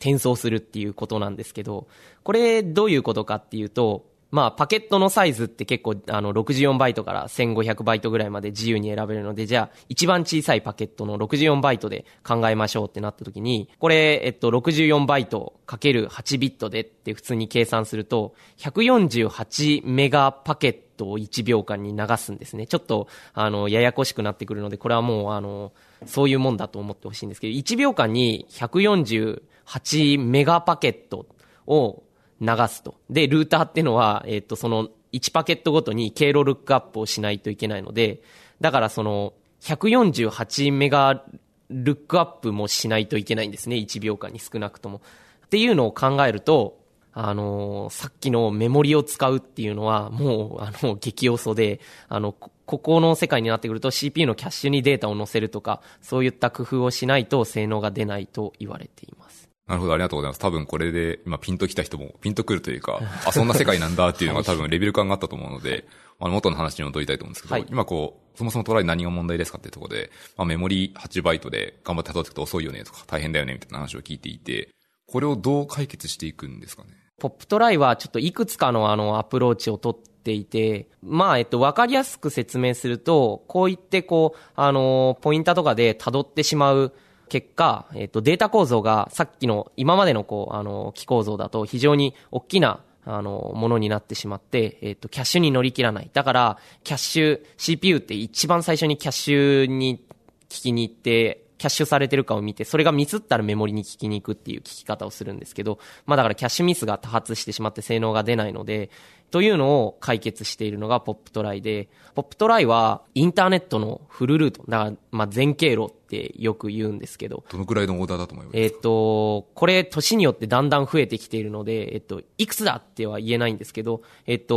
[0.00, 1.88] 転送するっていうことなんですけど、
[2.22, 22.66] これどういうことかっていうと、まあ、パケットのサイズって結構、あの、64バイトから1500バイトぐらいまで自由に選べるので、じゃあ、一番小さいパケットの64バイトで考えましょうってなった時に、これ、えっと、64バイトかける8ビットでって普通に計算すると、148メガパケットを1秒間に流すんですね。
[22.66, 25.72] ちょっと、あの、ややこしくなってくるので、これはもう、あの、
[26.04, 31.26] そういうもんだと思ってほしいんですけど、1秒間に148 8メガパケット
[31.66, 32.02] を
[32.40, 32.96] 流すと。
[33.10, 38.22] で、ルーターっていうのは、えっ、と、その1パケットごとに経路ルックアップをしないといけないので、
[38.60, 41.24] だからその、148メガ
[41.70, 43.76] ルックアップもしないといけないんですね。
[43.76, 45.02] 1秒間に少なくとも。
[45.46, 46.78] っていうのを考えると、
[47.12, 59.27] あのーさっきのメモリを使うっていうのは、もう、あの、激要素で、あの、こここの世界になってくると CPU のキャッシュにデータを載せるとか、そういった工夫をしないと性能が出ないと言われています。
[59.68, 60.38] なるほど、ありがとうございます。
[60.40, 65.86] 多分これで、今ピンと来た人も、ピンとくるというか、あ、そんな世界なんだっていうのが 多分レベル感があったと思うので、
[66.18, 67.66] あの、元の話に戻りたいと思うんですけど、はい。
[67.68, 74.70] 今こう、そもそもトライ何が問題ですかっていうところで、まあ、メモリ8バイトで頑張って辿っていくと遅いよねとか、大変だよねみたいな話を聞いていて、
[75.06, 76.90] これをどう解決していくんですかね？
[77.20, 86.94] ポップトライはちょっといくつかのあのアプローチを取っていて、まあ、えっと、わかりやすく説明すると、こう言ってこう、あの、ポインターとかで辿ってしまう
[87.28, 96.10] 結果、えっと、データ構造がさっきの今までのこう、あの、機構造だと非常に大きなあの、ものになってしまって、えっ、と、キャッシュに乗り切らない。
[96.12, 100.04] だから、キャッシュ、CPU って一番最初にキャッシュに
[100.50, 108.90] 聞きに行って、キャッシュされてるかを見て、それがミスったらメモリに聞きに行くっていう聞き方をするんですけど、まあだからキャッシュミスが多発してしまって性能が出ないので、
[109.30, 124.54] というのを解決しているのがポップトライで、ポップトライはインターネットのフルルート、だからまあ全経路ってよく言うんですけど、どのくらいのオーダーだと思いますえっ、と、これ、年によってだんだん増えてきているので、えっと、いくつだっては言えないんですけど、えっと、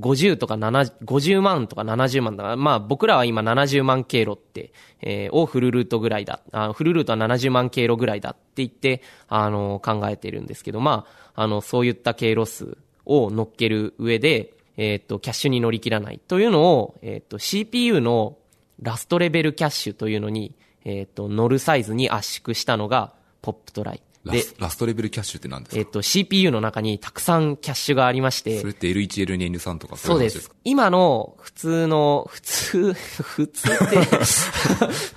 [0.00, 18.38] 50とか7、50万とか70万だから、まあ僕らは今70万経路って、えーをフルルートぐらいだ、あフルルートは70万経路ぐらいだって言って、あの、考えてるんですけど、まあ、あの、そういった経路数を乗っける上で、えっと、キャッシュに乗り切らないというのを、えっと、CPU の
[18.80, 20.54] ラストレベルキャッシュというのに、
[20.88, 24.02] えっ、と、乗るサイズに圧縮したのが、ポップトライ。
[24.24, 25.80] で、ラストレベルキャッシュって何ですか？
[25.80, 30.50] えっ、と、CPU の中にたくさんキャッシュがありましてそれ、って L1、L2、N3 とかそうです。
[30.64, 33.98] 今の普通の、普通、 普通って、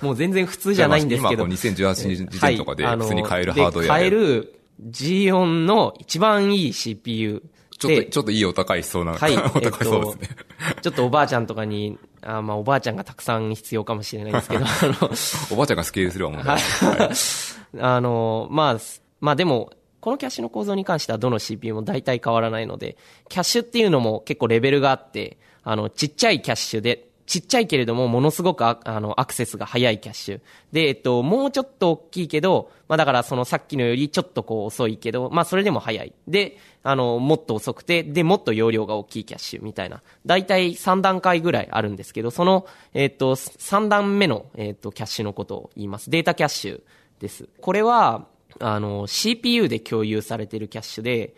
[0.04, 1.44] もう全然普通じゃないんですけど。
[1.44, 7.42] 今こう2018時点とかではい普通に買えるハードウェアで買える G4 の一番いい CPU
[7.78, 9.34] ちょっと、でちょっといいお高いしそうな、はい。
[9.36, 10.36] お高いそうですね。
[10.68, 15.10] えっと、ちょっとおばあちゃんとかに、あまあおばあちゃんがたくさん必要かもしれないですけど、あの、
[15.52, 17.10] おばあちゃんがスケールすれば問題ない。
[17.80, 22.96] あの、まあ、すまあでも、このキャッシュの構造に関してはどの CPU も大体変わらないので、
[23.28, 30.40] キャッシュっていうのも結構レベルがあって、あの、ちっちゃいキャッシュで、ちっちゃいけれども、ものすごくあの、アクセスが速いキャッシュ。
[30.72, 36.12] で、えっと、もうちょっと大きいけど、まあだからそのさっきのよりちょっとこう遅いけど、まあそれでも速い。
[36.28, 40.02] で、あの、もっと遅くて、で、もっと容量が大きいキャッシュみたいな。
[40.26, 46.10] 大体3段階ぐらいあるんですけど、その、えっと、3段目の、えっと、キャッシュのことを言います。
[46.10, 46.82] データキャッシュ
[47.20, 47.48] です。
[47.60, 48.26] これは、
[48.58, 51.34] あの、CPU で共有されているキャッシュで、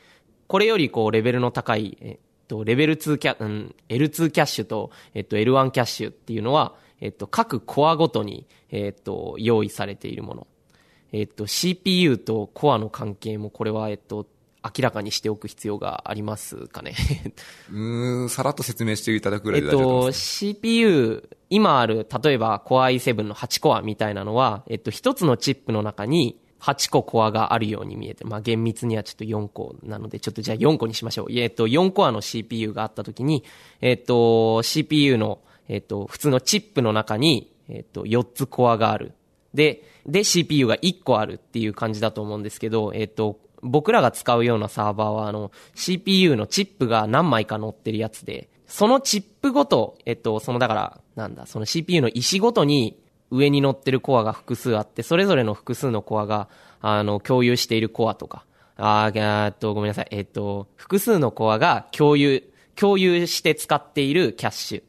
[0.46, 10.46] これよりこうレベルの高い、と、レベル2キャ、うん、L2 キャッシュと、えっと、L1 キャッシュっていうのは、えっと、各コアごとに、えっと、用意されているもの。
[11.12, 14.26] えっと、CPU とコアの関係もこれは、えっと、
[14.64, 16.94] 明らかにしておく必要がありますかね。
[17.70, 20.20] うーん、さらっと説明していただくぐらえっいで大丈夫と、です。
[20.20, 31.26] CPU、今ある、例えば Core i7 の8コアみたいなのは、えっと、一つのチップの中に8個コアがあるように見えて、まあ厳密にはちょっと4個なので、ちょっとじゃあ4個にしましょう。
[31.32, 33.44] えっと、4コアの CPU があったときに、
[33.82, 39.12] えっと、CPU の、えっと、普通のチップの中に、えっと、4つコアがある。
[39.52, 52.98] で、で、CPU が1個あるっていう感じだと思うんですけど、えっと、僕らが使うようなサーバーは、あの、CPU のチップが何枚か載ってるやつで、そのチップごと、えっと、そのだから、なんだ、その CPU の石ごとに
[53.30, 56.48] 上に載ってるコアが複数あって、それぞれの複数のコアが、
[56.80, 58.44] あの、共有しているコアとか、
[58.76, 62.42] あーえっと、ごめんなさい、えっと、複数のコアが共有、
[62.76, 64.82] 共有して使っているキャッシュ。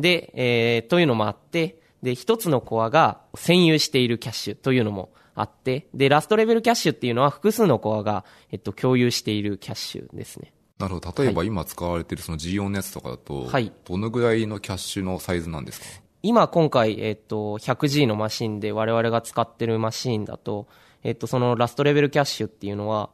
[0.00, 10.52] で、えー、というのもあって、で、一つのコアが占有しているキャッシュというのもあって、で、ラストレベルキャッシュっていうのは複数のコアが、えっと、共有しているキャッシュですね。
[10.78, 11.14] なるほど。
[11.22, 16.01] 例えば今使われているその G4 のやつとかだと、はいどのぐらいのキャッシュのサイズなんですか？
[16.22, 20.68] 今今回、えっと、100G のマシンで我々が使ってるマシンだと、
[21.02, 23.10] えっと、そのラストレベルキャッシュっていうのは、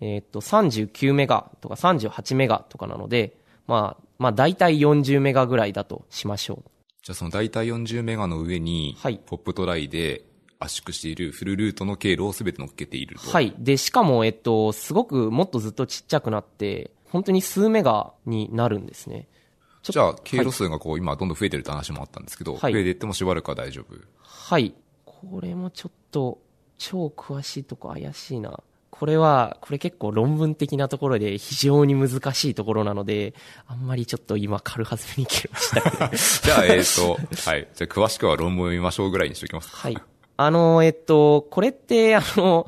[0.00, 6.70] えっと、39メガとか38メガとかなので、まあ、まあ、大体40メガぐらいだとしましょう。
[7.02, 10.24] じゃあその大体40メガの上に、はいポップトライで
[10.58, 13.30] 圧縮しているフルルートの経路を全て乗っけていると。
[13.30, 13.54] はい。
[13.58, 19.26] で、しかも、えっと、すごくもっとずっとちっちゃくなって、本当に数メガになるんですね。
[19.82, 23.96] じゃあ、経路数がこう、今どんどん増えてるって話もあったんですけど、はい増えていってもしばらくは大丈夫？
[24.22, 24.74] はい。
[25.04, 26.38] これもちょっと、
[26.78, 28.62] 超詳しいとこ怪しいな。
[28.90, 33.34] これは、これ結構論文的なところで非常に難しいところなので、
[33.66, 35.96] あんまりちょっと今軽はずみに切れましたけど。
[36.44, 37.12] じゃあ、えっ、と、
[37.50, 37.68] はい。
[37.74, 39.76] じゃあ、詳しくは論文を読みましょうぐらいにしておきますか。
[39.76, 39.96] はい。
[40.36, 42.66] あの、えっと、これって、あの、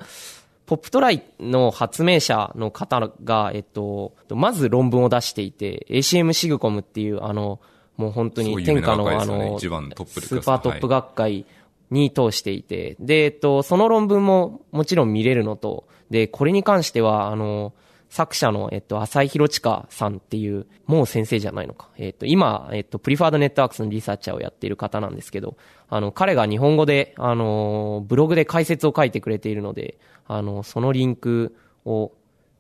[0.67, 7.61] ポップトライの発明者の方が、えっと、まず論文を出していて、ACM シグコムっていう、あの、
[7.97, 11.47] もう本当に天下の、ねの、一番トップでスーパートップ学会
[11.91, 17.73] に通していて、で、えっと、その論文ももちろん見れるのと、で、これに関しては、あの、
[18.13, 21.89] 作者の、えっと、浅井大史さんっていう、もう先生じゃないのか。
[21.97, 25.57] えっと、今、えっと、 Preferred Networks のリサーチャーをやっている方なんですけど、
[25.89, 32.13] あの、彼が日本語で、あの、ブログで解説を書いてくれているので、あの、そのリンクを、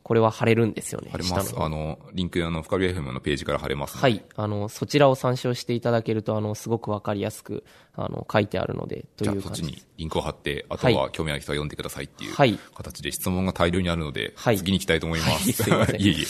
[0.02, 1.10] これは貼れるんですよね。
[1.10, 1.54] 貼れます。
[1.56, 4.00] あの、リンク、あの、深ビ FM のページから貼れます、ね。
[4.02, 4.24] はい。
[4.36, 15.62] あの、そちらを参照していただけると、あの、すごくわかりやすく、あの、書いてあるので、というそっちにリンクを貼って、あとはは興味ある人は読んでくださいっていうはい形で質問が大量にあるので、はい次に行きたいと思います。
[15.70, 16.24] はい すいいえいえ。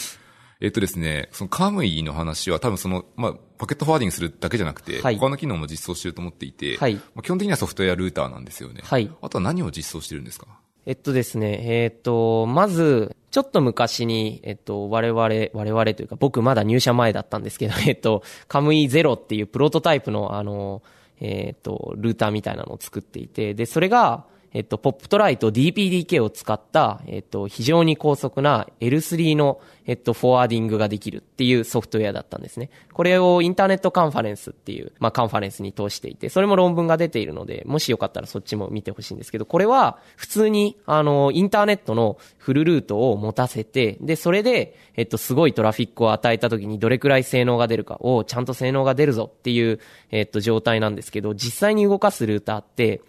[0.61, 8.81] えっとですね、その Kamuee の話は多分その、まあ、パケットフォワーディングするだけじゃなくて、はい他の機能も実装してると思っていて、はいまあ、基本的にはソフトウェアルーターなんですよね。
[8.83, 10.47] はいあとは何を実装してるんですか？
[10.85, 20.83] えっとですね、えっと、まず、ちょっと昔に、えっと、我々、我々というか、僕まだ入社前だったんですけど、 えっと、 Kamuee Zero っていうプロトタイプの、あの、
[21.19, 32.69] えっと、ルーターみたいなのを作っていて、で、それが、えっと、 Poptrie と DPDK を使った、えっと、非常に高速な L3 の、えっと、フォワーディングができるっていうソフトウェアだったんですね。
[32.93, 49.79] これをインターネットカンファレンスっていう、まあ、カンファレンスに通していて、それも論文が出ているので、もしよかったらそっちも見てほしいんですけど、これは普通に、あの、インターネットのフルルートを持たせて、で、それで、えっと、すごいトラフィックを与えた時にどれくらい性能が出るかを、ちゃんと性能が出るぞっていう、
[50.11, 53.01] えっと、状態なんですけど、実際に動かすルーターって、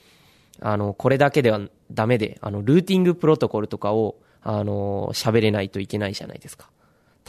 [0.61, 6.71] あの、これだけではダメで、あの、ルーティングプロトコルとかを、あの、喋れないといけないじゃないですか。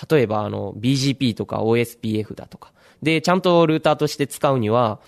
[0.10, 2.74] 例えば、あの、BGP とか OSPF だとか。
[3.02, 5.00] で、ちゃんとルーターとして使うには、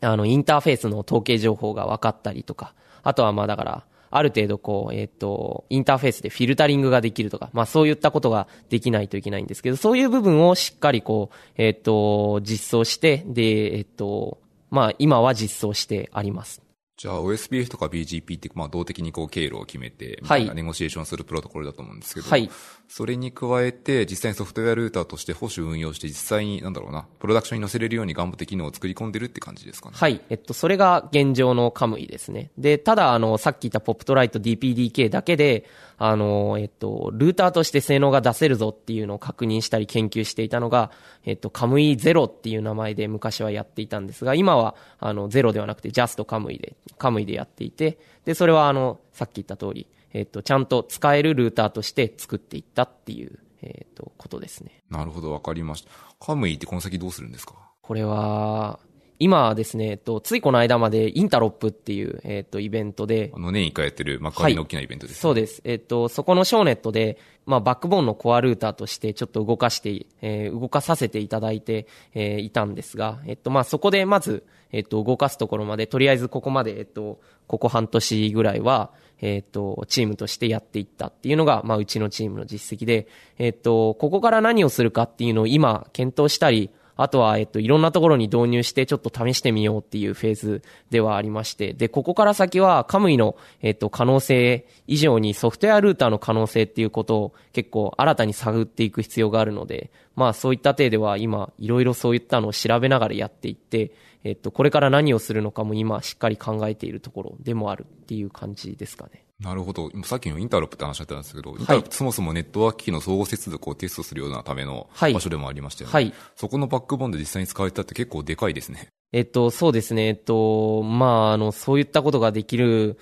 [0.00, 14.38] あの、インターフェースの統計情報が分かったりとか、あとはまあだから、ある程度こう、えっ、と、インターフェースでフィルタリングができるとか、まあそういったことができないといけないんですけど、そういう部分をしっかりこう、えっ、と、実装して、で、えっ、と、
[14.70, 16.67] まあ今は実装してあります。
[16.98, 22.50] じゃあ OSPF とか BGP って、まあ、動的にこう経路を決めて、はいネゴシエーションするプロトコルだと思うんですけど、はい
[22.88, 29.96] それに加えて、実際にソフトウェアルーターとして保守運用して、実際に、なんだろうな、プロダクションに載せれるように頑張って機能を作り込んでるって感じですかね。
[29.96, 30.22] はい。
[30.30, 32.50] えっと、それが現状のカムイですね。
[32.56, 35.66] で、ただ、あの、さっき言ったポップトライト DPDK だけで、
[35.98, 40.90] あの、えっと、ルーターとして性能が出せるぞっていうのを確認したり研究していたのが、
[41.26, 54.82] えっと、カムイゼロっていう名前で昔はやっていたんですが、今は、あの、ゼロではなくて、ジャストカムイで、カムイでやっていて、で、それは、あの、さっき言った通り、えっと、ちゃんと使えるルーターとして作っていったっていう、えっと、ことですね。
[54.88, 55.90] なるほど、わかりました。
[56.18, 57.54] カムイってこの先どうするんですか？
[57.82, 58.80] これは、
[59.18, 65.60] 今はですね、えっと、ついこの間までインタロップっていう、えっと、イベントであ、の、年一回やってる幕張の大きなイベントです、そうです。
[65.64, 103.92] えっと、そこのショーネットで、まあ、バックボーンのコアルーターとしてちょっと動かして、えー動かさせていただいて、えーいたんですが、えっと、まあ、そこでまず、えっと、動かすところまで、とりあえずここまで、えっと、ここ半年ぐらいは、えっと、チームとしてやっていったっていうのが、まあ、うちのチームの実績で、えっと、ここから何をするかっていうのを今、検討したり、あとは、えっと、いろんなところに導入して、ちょっと試してみようっていうフェーズではありまして、で、ここから先は、カムイの、えっと、可能性以上にソフトウェアルーターの可能性っていうことを結構新たに探っていく必要があるので、まあ、そういった体では今、いろいろそういったのを調べながらやっていって、
[104.24, 109.27] えっと、これから何をするのかも今、しっかり考えているところでもあるっていう感じですかね。
[109.42, 109.90] なるほど。
[109.94, 115.92] 今さっきのインターロップって話だったんですけど、インターロップそもそもネットワーク機器の相互接続をテストするようなためのはい場所でもありましたよね。
[115.92, 116.12] はい。
[116.34, 118.88] そこのバックボーンで実際に使われたって結構でかいですね。
[119.12, 120.08] えっと、そうですね。
[120.08, 122.98] えっと、まあ、あの、そういったことができる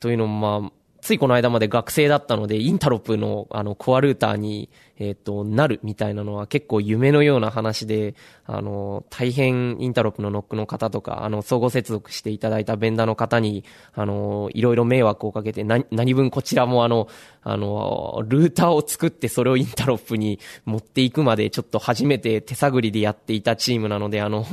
[0.00, 8.14] というのも、まあ、ついこの間まで学生だったので、 Interop の、あの、コアルーターに、えっと、なるみたいなのは結構夢のような話で、
[8.46, 17.08] あの、大変 Interop の NOC の方とか、あの、相互接続していただいたベンダーの方に、あの、いろいろ迷惑をかけて、な、何分こちらもあの、
[17.42, 24.44] あの、ルーターを作ってそれを Interop に持っていくまで、ちょっと初めて手探りでやっていたチームなので、あの、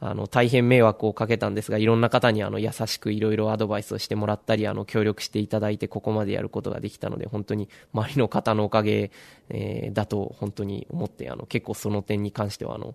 [0.00, 9.10] あの、大変迷惑をかけたんですが、いろんな方にあの、優しくいろいろアドバイスをしてもらったり、あの、協力していただいて、ここまでやることができたので、本当に周りの方のおかげ、
[9.50, 12.94] えーだと本当に思って、あの、結構その点に関しては、あの、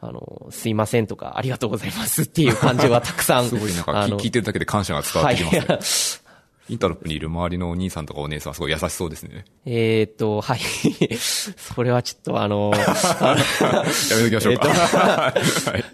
[0.00, 3.48] あの、すいませんとか、ありがとうございますっていう感情はたくさん。
[3.48, 5.66] すごいなんかあの聞聞いてるだけで感謝が伝わってきますね。
[5.68, 6.29] はい。
[6.70, 9.44] インターロップにいる周りのお兄さんとかお姉さんはすごい優しそうですね。
[9.66, 10.60] えーっと、はい。
[11.18, 12.86] それはちょっとあの、や
[14.16, 14.68] めときましょうか。
[14.70, 15.34] は
[15.76, 15.84] い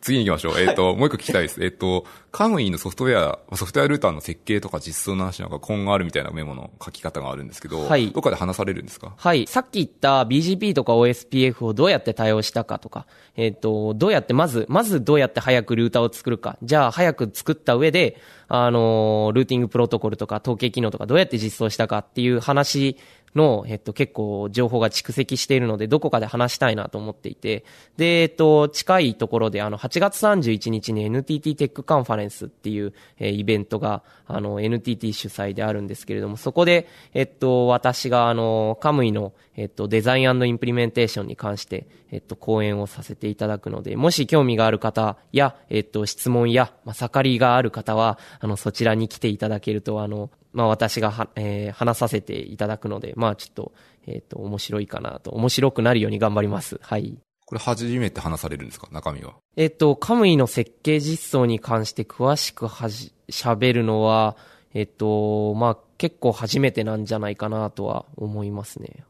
[0.00, 0.60] 次に行きましょう。
[0.60, 1.62] えっ、と、もう一個聞きたいです。
[1.64, 9.14] えっ、と、カムイのソフトウェア、ソフトウェアルーターの設計とか実装の話なんか今後あるみたいなメモの書き方があるんですけど、はいどっかで話されるんですか？
[9.16, 9.46] はい。
[9.48, 16.56] さっき言った BGP とか OSPF をどうやって対応したかとか、えっ、と、どうやって、まず、まずどうやって早くルーターを作るか。
[16.62, 22.96] じゃあ、早く作った上で、あのルーティングプロトコルとか統計機能とかどうやって実装したかっていう話
[23.36, 27.64] の、えっと、結構情報が蓄積しているので、どこかで話したいなと思っていて、
[27.96, 53.72] で、えっと、近いところで、あの、8月31日に NTT テックカンファレンスっていう、えーイベントが、あの、NTT 主催であるんですけれども、そこで、えっと、私が、あの、 Kamuee の、えっと、デザインインプリメンテーションに関して、えっと、講演をさせていただくので、もし興味がある方や、えっと、質問や、まあ、マサカリがある方は、あの、そちらに来ていただけると、あの、まあ私がは、えー話させていただくので、まあちょっと、
[54.06, 56.78] えっ、と、面白いかなと、面白くなるように頑張ります。
[56.80, 57.18] はい。
[57.44, 58.88] これ初めて話されるんですか？
[58.90, 59.34] 中身は。
[59.56, 64.36] えっ、と、 Kamuee の設計実装に関して詳しくはじ、喋るのは、
[64.72, 69.04] えっ、と、まあ結構初めてなんじゃないかなとは思いますね。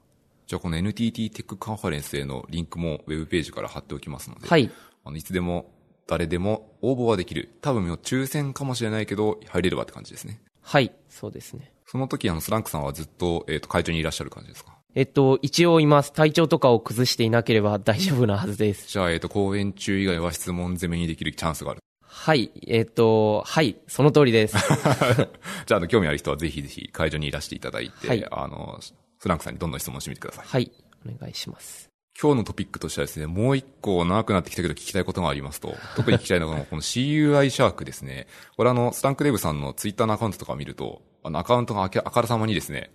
[0.48, 4.68] じゃあこの NTT テックカンファレンスへのリンクもウェブページから貼っておきますので、はい。
[5.04, 5.70] あのいつでも
[6.08, 7.50] 誰でも応募はできる。
[7.60, 10.40] 多分抽選かもしれないけど、入れればって感じですね。
[10.66, 10.92] はい。
[11.08, 11.72] そうですね。
[11.86, 14.76] その時あのスランクさんはずっと、えっ、と会場にいらっしゃる感じですか？
[14.96, 16.12] えっと、一応います。
[16.12, 18.88] 体調とかを崩していなければ大丈夫なはずです。
[18.88, 21.80] じゃあ、えっ、と、講演中以外は質問攻めにできるチャンスがある。
[22.02, 22.50] はい。
[22.66, 23.76] えっと、はい。
[23.86, 24.56] その通りです。
[25.66, 30.46] じゃあ、あの、興味ある人はぜひぜひ会場にいらしていただいて、はいあの、スランクさんにどんどん質問してみてください。
[30.46, 30.72] はい。
[31.06, 31.90] お願いします。
[32.20, 38.26] 今日のトピックとしてはですね、もう一個長くなってきたけど聞きたいことがありますと、特に聞きたいのがこの CUI シャークですね。
[38.56, 42.90] これあの、スタンクデブさんのツイッターのアカウントとかを見ると、あの、アカウントがあからさまにですね、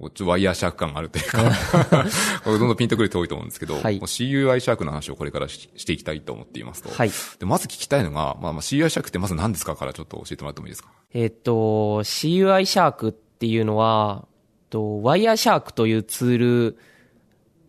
[0.00, 1.42] ちょっとワイヤーシャーク感があるというか、
[2.44, 7.10] どんどんピンとくる人多いと思うんですけど、はい CUI シャークの話をこれからししていきたいと思っていますと、はい。
[7.40, 10.90] でまず聞きたいのが、まあ、まあ CUI シャークってまず何ですかからちょっと教えてもらってもいいですか？
[11.14, 14.28] えっと、CUI シャークっていうのは、
[14.70, 16.78] とワイヤーシャークというツール、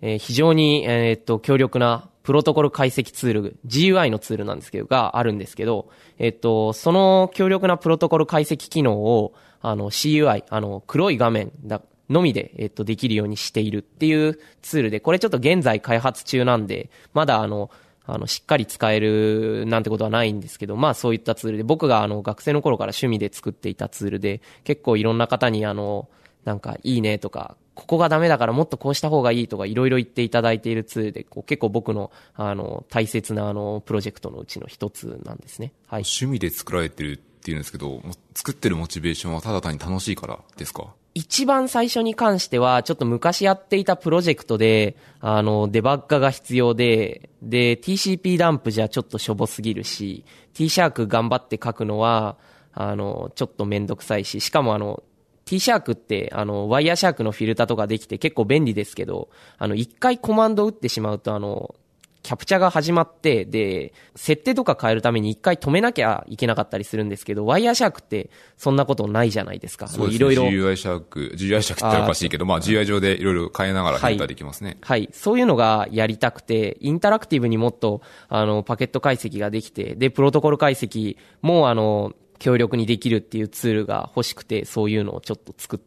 [0.01, 5.89] えー非常に、えっと、強力なプロトコル解析ツール、GUI のツールなんですけど、があるんですけど、
[6.19, 17.71] えっと、その強力なプロトコル解析機能を、あの、CUI、あの、黒い画面だ、のみで、えっと、できるようにしているっていうツールで、これちょっと現在開発中なんで、まだあの、
[18.05, 26.09] あの、しっかり使えるなんてことはないんですけど、まあそういったツールで、僕があの、学生の頃から趣味で作っていたツールで、結構いろんな方にあの、
[26.45, 35.71] なんかいいねとか、ここがダメだからもっとこうした方がいいとかいろいろ言っていただいているツールで、こう結構僕のあの、大切なあの、プロジェクトのうちの一つなんですね。
[35.87, 36.03] はい。
[36.03, 38.01] 趣味で作られてるっていうんですけど、
[38.35, 40.87] 作ってるモチベーションはただ単に楽しいからですか？
[41.15, 50.23] 一番最初に関しては、ちょっと昔やっていたプロジェクトで、あの、デバッガが必要で、で、TCP ダンプじゃちょっとしょぼすぎるし、
[50.53, 52.37] T シャーク頑張って書くのは、
[52.73, 55.01] あの、ちょっとめんどくさいし、しかもあの、
[55.49, 61.73] T シャークって、あの、ワイヤーシャークのフィルターとかできて結構便利ですけど、あの、一回コマンド打ってしまうと、あの、
[62.21, 69.87] キャプチャが始まって、で、設定とか変えるために一回止めなきゃいけなかったりするんですけど、ワイヤーシャークってそんなことないじゃないですか。
[69.87, 70.31] そうですね。
[70.31, 70.69] いろいろ。
[70.69, 74.77] GUI シャーク、GUI シャークっておかしいけど、まあ GUI 上でいろいろ変えながらフィルターできますね。
[74.81, 75.09] はい。
[75.13, 85.79] そういうのがやりたくて、インタラクティブにもっと、あの、パケット解析ができて、で、プロトコル解析も、あの、強力にできるっていうツールが欲しくて、そういうのをちょっと作っ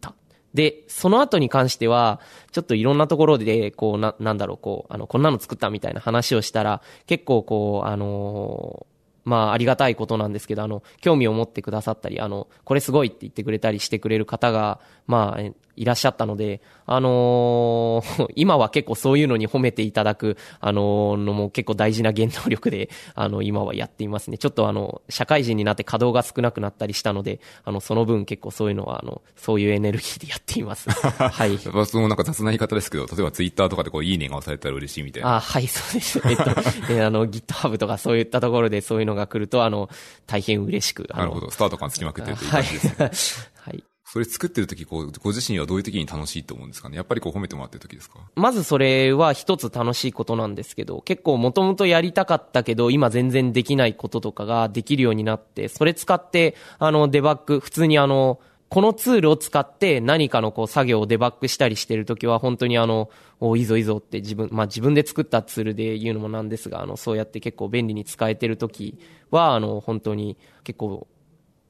[0.00, 0.14] た。
[0.52, 8.86] で、その後に関しては、ちょっといろんなところで、こう、な、なんだろう、こう、あの、こんなの作ったみたいな話をしたら、結構こう、あの
[9.24, 24.38] まあ、ありがたいことなんですけど、あの、興味を持ってくださったり、あの、これすごいって言ってくれたりしてくれる方が、まあ、いらっしゃったので、あのー 今は結構そういうのに褒めていただく、あのーのも結構大事な原動力で、あの、今はやっていますね。
[24.38, 30.90] ちょっとあの、社会人になって稼働が少なくなったりしたので、あの、その分結構そういうのは、あの、そういうエネルギーでやっています。
[30.90, 31.58] はい。
[31.58, 31.70] そ
[32.00, 35.36] のなんか雑な言い方ですけど、例えばツイッターとかでこういいねが押されたら嬉しいみたいな。
[35.36, 36.20] あはい、そうです。
[36.24, 36.44] えっと、
[36.88, 39.88] で あの、GitHub とかそういったところでそういうのが来ると、あの、
[40.26, 41.08] 大変嬉しく。
[41.14, 41.50] なるほど。
[41.50, 43.46] スタート感つきまくってるというはい感じですね。。
[43.60, 43.84] はい。
[44.12, 46.98] それ作ってる時こう、ご自身はどういう時に楽しいと思うんですかね？
[46.98, 48.18] やっぱりこう褒めてもらってる時ですか？
[48.36, 58.38] まずそれは一つ楽しいことなんですけど、結構もともとやりたかったけど、今全然できないこととかができるようになって、それ使って、あの、デバッグ、普通にあの、
[58.68, 63.08] このツールを使って何かのこう作業をデバッグしたりしてるときは本当にあの、
[63.40, 68.98] おいいぞいいぞって自分、まあ自分で作ったツールで言うのもなんですが、あの、そうやって結構便利に使えてるとき
[69.30, 71.06] は、あの、本当に結構、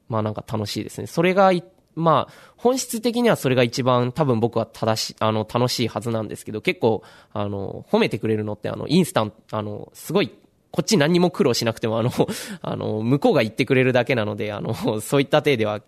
[0.08, 1.06] まあなんか楽しいですね。
[1.06, 1.52] それが、
[1.94, 10.32] まあ、本質的にはそれが一番多分僕は正しい、あの、楽しいはずなんですけど、結構、あの、褒めてくれるのって、あの、インスタント、あの、すごい、
[10.70, 12.10] こっち何にも苦労しなくても、あの、
[12.62, 15.82] あの、向こうが言ってくれるだけなので、あの、そういった体では、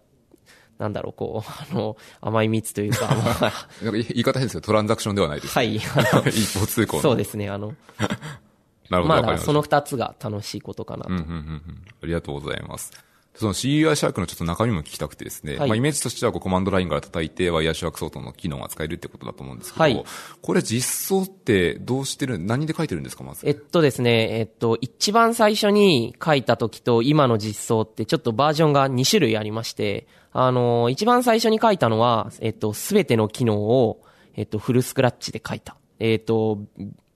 [0.79, 3.07] なんだろう、こう、あの、甘い蜜というか、
[3.41, 4.61] まあ、言い方変ですよ。
[4.61, 5.55] トランザクションではないです。
[5.55, 7.03] はい、あの、一方通行の。
[7.03, 7.75] そうですね、あの、
[8.91, 9.39] なるほど、まあ。
[9.39, 11.11] その二つが楽しいことかなと。
[11.11, 11.85] うんうんうんうん。
[12.03, 12.93] ありがとうございます。
[13.37, 20.05] その CUI シャークのちょっと中身も聞きたくてですね、はいまあイメージとしてはこうコマンドラインから叩いてワイヤーシャーク相当の機能が使えるってことだと思うんですけど、はい
[20.43, 23.47] これ実装ってどうしてる、何で書いてるんですか、まず？
[23.47, 34.03] えっとですね、えっと、一番最初に書いた時と今の実装ってちょっとバージョンが2種類ありまして、あの、一番最初に書いたのは、えっと、すべての機能を、
[34.35, 35.76] えっと、フルスクラッチで書いた。
[36.01, 36.59] えっと、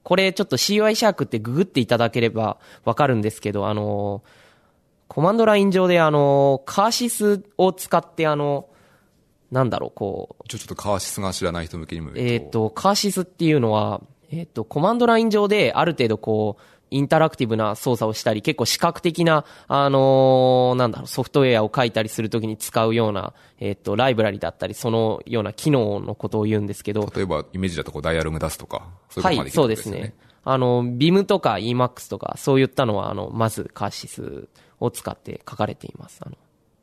[0.04, 4.22] これちょっと CUI シャークってググっていただければわかるんですけど、あの、
[5.08, 8.68] コマンドライン上であの、カーシスを使ってあの、
[9.50, 30.14] なんだろう、こう、一応ちょっとカーシスが知らない人向けにもえっ、と、カーシスっていうのは、えっ、と、コマンドライン上である程度こう、インタラクティブな操作をしたり、結構視覚的な、あのーなんだろう、ソフトウェアを書いたりするときに使うような、えっ、と、ライブラリだったり、そのような機能のことを言うんですけど、例えば、イメージだとこうダイアログ出すとか、そういうことがはい、できるそうですね。。
[30.44, 34.48] あの、BIM とか EMAX とか、そういったのは、あの、まずカーシス
[34.80, 36.20] を使って書かれています。
[36.24, 36.36] あの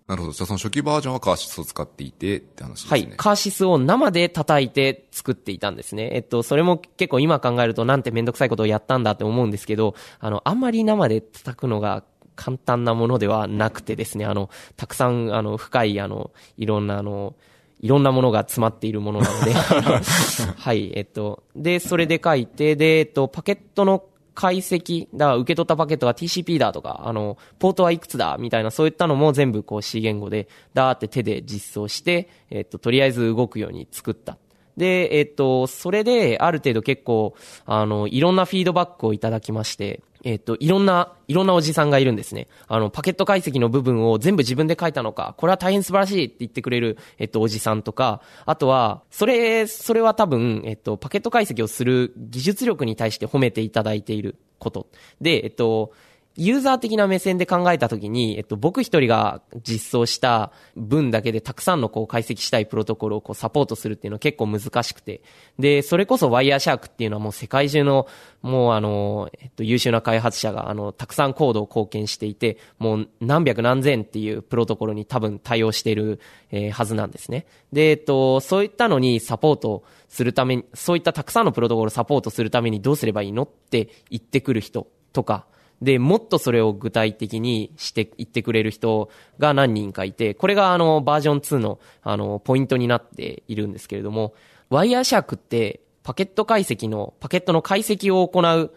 [0.08, 0.34] なるほど。
[0.34, 2.90] じゃあその初期バージョンはカーシスを使っていてって話ですね。
[2.90, 3.18] はい。
[3.18, 6.12] カーシスを生で叩いて作っていたんですね。
[6.14, 12.04] えっと、それも結構今考えるとなんてめんどくさいことをやったんだって思うんですけど、あの、あんまり生で叩くのが
[12.36, 17.34] 簡単なものではなくてですね、あの、たくさん、あの、深い、あの、いろんな、あの、
[17.82, 19.54] いろんなものが詰まっているものなので、
[20.58, 24.04] はい、えっと、で、それで書いて、で、えっと、パケットの
[24.36, 34.38] 解析、だから受け取ったパケットが TCP だとか、あの、ポートはいくつだみたいな、そういったのも全部こう C 言語で、だーって手で実装して、えっと、とりあえず動くように作った。
[34.78, 37.34] で、えっと、それで、ある程度結構、
[37.66, 42.48] あの、いろんなフィードバックをいただきまして、えっと、いろんな、いろんなおじさんがいるんですね。
[42.68, 54.88] あの、パケット解析の部分を全部自分で書いたのか、これは大変素晴らしいって言ってくれる、えっと、おじさんとか、あとは、それ、それは多分、えっと、パケット解析をする技術力に対して褒めていただいていること。
[55.22, 55.94] で、えっと、
[56.38, 65.22] ユーザー的な目線で考えたときに、えっと、僕一人が実装した分だけでたくさんのこう解析したいプロトコルをこうサポートするっていうのは結構難しくて。
[65.58, 68.08] で、それこそワイヤーシャークっていうのはもう世界中の
[68.42, 76.20] もうあの、えっと、優秀な開発者があの、たくさんコードを貢献していて、もう何百何千っていうプロトコルに多分対応してる、
[76.52, 77.46] えーはずなんですね。
[77.72, 85.46] で、えっと、そういったのにサポートするために、そういったたくさんのプロトコルをサポートするためにどうすればいいのって言ってくる人とか、
[85.82, 89.10] で、もっとそれを具体的にして言ってくれる人
[89.40, 94.34] が何人かいて、これがあの、バージョン2のあの、ポイントになっているんですけれども、
[94.70, 98.72] ワイヤーシャークって、パケット解析の、パケットの解析を行う、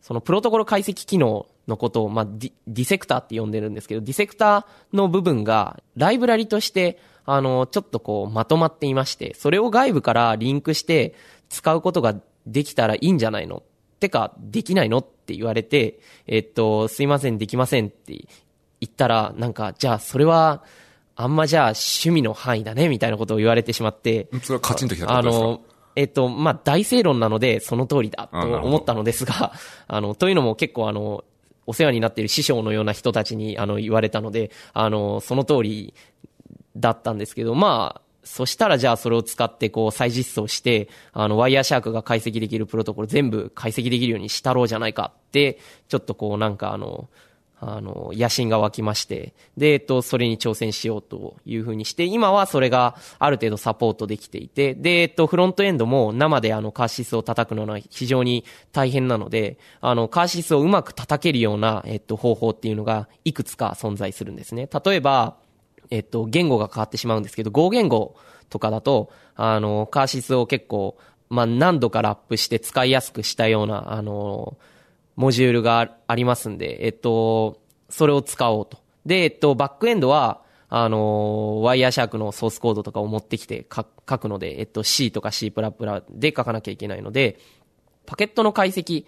[0.00, 11.14] そのプロトコル解析機能のことを、まあ、ディディセクターって呼んでるんですけど、ディセクターの部分が、ライブラリとして、あの、ちょっとこう、まとまっていまして、それを外部からリンクして
[11.48, 13.62] 使うことができたらいいんじゃないの
[14.02, 14.98] てか、できないの？
[14.98, 18.26] って言われて、えっと、すいません、できませんって言
[18.86, 20.64] ったら、なんか、じゃあ、それは、
[21.14, 25.62] あんまじゃあ、趣味の範囲だね、みたいなことを言われてしまって、それはカチンときたあの、
[25.94, 29.52] えっと、まあ、大正論なので、その通りだ、と思ったのですが、
[29.86, 31.24] あの、というのも結構あの、
[31.66, 35.94] お世話になっている師匠のような人たちに、あの、言われたので、あの、その通り
[36.76, 45.58] だったんですけど、まあ、そしたらじゃあそれを使ってこう再実装して、あの、ワイヤーシャークが解析できるプロトコル全部解析できるようにしたろうじゃないかって、
[45.88, 47.08] ちょっとこうなんかあの、
[47.64, 64.68] あの、野心が湧きまして、で、えっと、それに挑戦しようというふうにして、今はそれがある程度サポートできていて、で、えっと、フロントエンドも生であの、カーシスを叩くのは非常に大変なので、あの、カーシスをうまく叩けるような、えっと、方法っていうのがいくつか存在するんですね。
[64.84, 65.36] 例えば、
[65.92, 68.16] えっと、言語が変わってしまうんですけど、Go 言語
[68.48, 70.96] とかだと、あの、カーシスを結構、
[71.28, 74.56] まあ、何度かラップして使いやすくしたような、あの、
[75.16, 78.78] モジュールがありますんで、えっと、それを使おうと。
[79.04, 80.40] で、えっと、バックエンドは、
[80.70, 85.52] あの、ワイヤーシャークのソースコードとかを持ってきて書書くので、えっと、C とか C++
[86.10, 87.38] で書かなきゃいけないので、
[88.06, 89.04] パケットの解析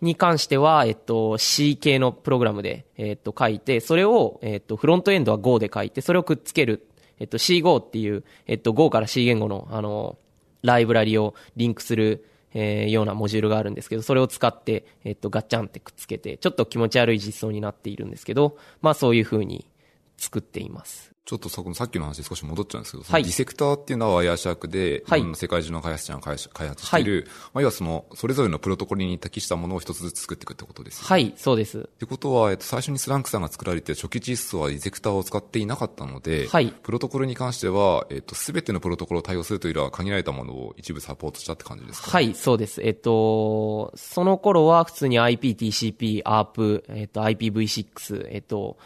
[0.00, 6.86] に関しては、えっと、C 系のプログラムで、えっと、書いて、それを、えっと、フロントエンドは Go で書いて、それをくっつける、
[7.18, 10.18] えっと、C5 っていう、えっと、Go から C 言語の、あの、
[10.62, 19.70] ライブラリをリンクする、えーようなモジュールがあるんですけど、それを使って、えっと、ガッチャンってくっつけて、ちょっと気持ち悪い実装になっているんですけど、まあそういう風に
[20.16, 21.09] 作っています。
[21.26, 26.36] ちょっとそこのさっきの話に少し戻っちゃうんですけど、ディセクターっていうのはワイヤーシャークで、はい世界中の開発者が開
[26.68, 31.06] 発している、まあ、要はその、それぞれのプロトコルに適したものを一つずつ作っていくってことですよね。
[31.08, 31.78] はい、そうです。
[31.78, 42.10] ってことは、えっと、最初にスランクさんが作られて初期実装はディセクターを使っていなかったので、はいプロトコルに関しては、えっと、すべてのプロトコルを対応するというよりは限られたものを一部サポートしたって感じですか？
[42.10, 42.82] はい、そうです。
[42.82, 48.78] えっと、その頃は普通に IP、TCP、ARP、えっと、IPv6、えっと、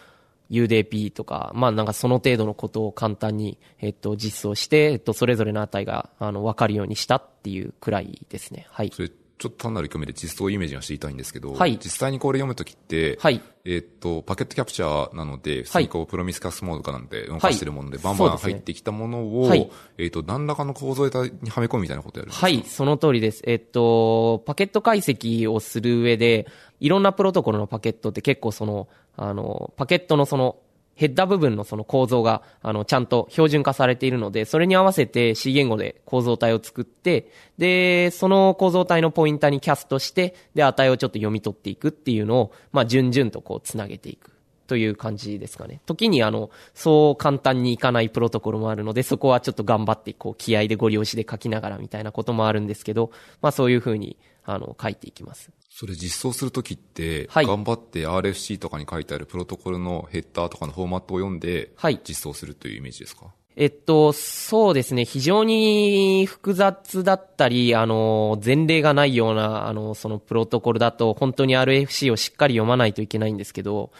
[0.50, 8.66] UDP とか、まあなんかその程度のことを簡単に、えっと、実装して、えっと、それぞれの値が、あの、わかるようにしたっていうくらいですね。
[8.70, 8.92] はい。
[8.94, 11.76] それ、ちょっと単なる興味で実装イメージが知りたいんですけど、はい。
[11.82, 13.42] 実際にこれ読むときって、はい。
[13.64, 18.04] えっと、パケットキャプチャーなので、普通にこう、プロミスカスモードかなんて動かしてるもので、はい。
[18.04, 19.70] バンバン入ってきたものを、はい。
[19.98, 22.46] えっと、何らかの構造デにはめ込むみたいなことをやるんですか？
[22.46, 23.42] はい、その通りです。
[23.46, 26.46] えっと、パケット解析をする上で、
[26.80, 30.56] いろんなプロトコルのパケットって結構その、あの、パケットのその、
[30.94, 44.34] ヘッダ部分のその構造が、あの、ちゃんと標準化されているので、それに合わせて C 言語で構造体を作って、で、その構造体のポインターにキャストして、で、値をちょっと読み取っていくっていうのを、まあ、順々とこう、つなげていく。
[44.66, 45.80] という感じですかね。
[45.86, 53.10] 時にあの、そう簡単にいかないプロトコルもあるので、そこはちょっと頑張って、こう、気合でご利用しで書きながらみたいなこともあるんですけど、
[53.42, 55.50] まあそういうふうに、あの、書いていきます。
[55.70, 61.72] それ実装するときって、はい、頑張って RFC とかに書いてあるプロトコルのヘッダーとかのフォーマットを読んで、
[62.08, 63.26] 実装するというイメージですか、
[63.56, 65.04] えっと、そうですね。
[65.04, 73.90] 非常に複雑だったり、あの、前例がないような、あの、そのプロトコルだと、本当に RFC をしっかり読まないといけないんですけど、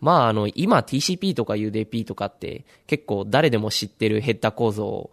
[0.00, 5.10] まあ、あの、今 TCP とか UDP とかって結構誰でも知ってるヘッダー構造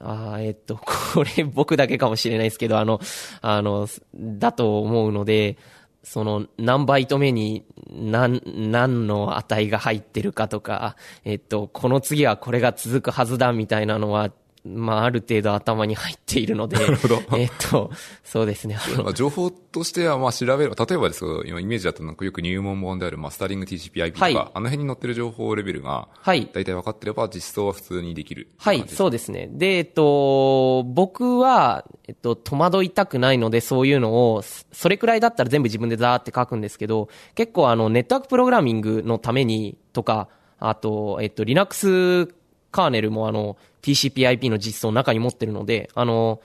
[0.00, 0.76] あえっと、
[1.14, 3.00] これ僕だけかもしれないですけど、あの、
[3.40, 5.56] あの、だと思うので、
[6.02, 8.40] その何バイト目に何、
[8.70, 14.30] 何の値が入ってるかとか、えっと、この次はこれが続くはずだみたいなのは
[14.74, 17.22] まあ、ある程度頭に入っているので、なるほど。
[17.38, 17.90] えっと、
[18.24, 18.76] そうですね。
[19.02, 26.50] まあ、情報としては、まあ、調べれば、例えばですけど、今イメージだとなんかよく入門本であるマスタリング TCPIP とか、はい、あの辺に載ってる情報レベルが、はい。
[26.52, 28.48] 大体分かってれば、実装は普通にできる。
[28.58, 29.48] はい、そうですね。
[29.52, 42.34] で、えっと、僕は、えっと、戸惑いたくないので、そういうのを、それくらいだったら全部自分でザーって書くんですけど、結構あの、ネットワークプログラミングのために、とか、あと、えっと、Linux
[42.70, 43.56] カーネルもあの、
[43.86, 46.40] TCPIP の実装を中に持ってるので、あの、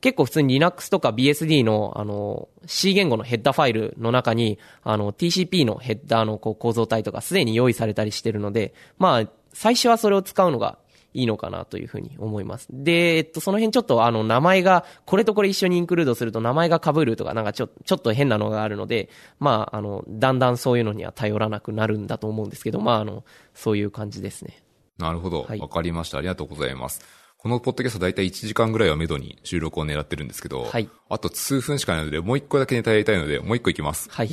[0.00, 10.78] 結構普通に Linux とか BSD の、あの、C 言語のヘッダーファイルの中に、あの、TCP のヘッダーのこう構造体とかすでに用意されたりしてるので、まあ、最初はそれを使うのが
[11.14, 12.68] いいのかなというふうに思います。
[12.70, 19.08] で、えっと、その辺ちょっとあの、名前が、これとこれ一緒にインクルードすると名前が被るとか、なんかちょ、ちょっと変なのがあるので、
[19.40, 23.24] まあ、あの、だんだんそういうのには頼らなくなるんだと思うんですけど、まあ、あの、
[23.54, 24.63] そういう感じですね。
[24.98, 25.42] なるほど。
[25.42, 26.18] わ、はい、かりました。
[26.18, 27.00] ありがとうございます。
[27.36, 34.08] このポッドキャスト大体1時間ぐらいはめどに収録を狙ってるんですけど、はい、あと数分しかないので、もう一個だけネタやりたいので、もう一個いきます。
[34.10, 34.30] はい、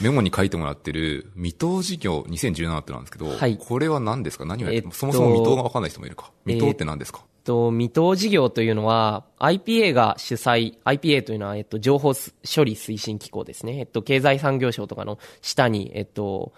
[0.00, 4.46] メモに書いてもらってる、未踏事業2017ってなんですけど、はい、これは何ですか？
[4.46, 6.32] 何をやって、えっと、そもそも未踏がわかんない人もいるか。
[6.46, 13.80] 未踏って何ですか、えっと、未踏事業というのは、IPA が主催、IPA というのは、えっと、情報処理推進機構ですね。
[13.80, 16.54] えっと、経済産業省とかの下に、えっと、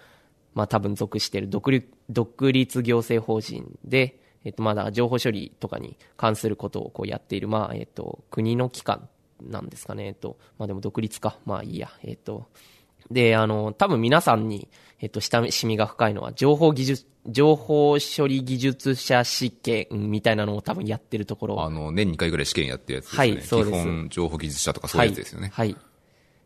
[0.53, 9.09] まあ、多分属している独立独立行政法人で、えっと、まだ情報処理とかに関することをこうやっている、まあ、えっと、国の機関
[9.41, 10.07] なんですかね。
[10.07, 11.37] えっと、まあでも独立か。
[11.45, 11.91] まあいいや。
[12.03, 12.47] えっと、
[13.11, 14.67] で、あの、多分皆さんに、
[14.99, 21.63] えっと、親しみが深いのは、情報技術、情報処理技術者試験みたいなのを多分やってるところ。
[21.63, 23.19] あの、年2回ぐらい試験やってるやつですね。
[23.19, 23.83] はい、そうです。
[23.83, 25.51] 基本情報技術者とかそういうやつですよね。
[25.53, 25.73] はい。
[25.73, 25.77] はい、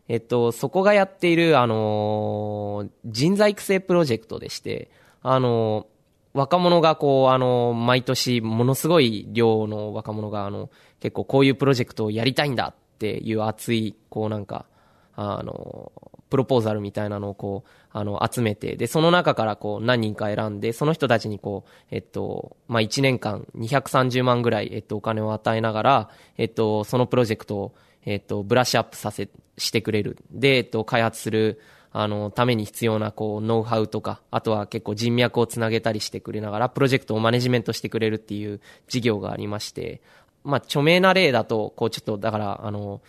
[0.08, 4.90] えっと、そこがやっている、あのー、人材育成プロジェクトでして、
[5.22, 5.86] あの、
[6.34, 10.70] 若者がこう、あの、毎年ものすごい量の若者が、あの、
[11.00, 14.66] 結構こういうプロジェクトをやりたいんだっていう熱い、こうなんか、
[15.14, 15.92] あの、
[16.30, 27.74] プロポーザルみたいなのをこう、あの、集めて、で、その中からこう、何人か選んで、その人たちにこう、えっと、まあ、1年間230万ぐらい、えっと、お金を与えながら、えっと、そのプロジェクトを、
[28.06, 30.16] えっと、ブラッシュアップさせ、してくれる。
[30.30, 31.60] で、えっと、開発する、
[31.92, 40.00] あの、ために必要な、こう、ノウハウとか、あとは結構人脈をつなげたりしてくれながら、プロジェクトをマネジメントしてくれるっていう事業がありまして、
[40.44, 43.02] まあ、著名な例だと、こう、ちょっと、だから、あの、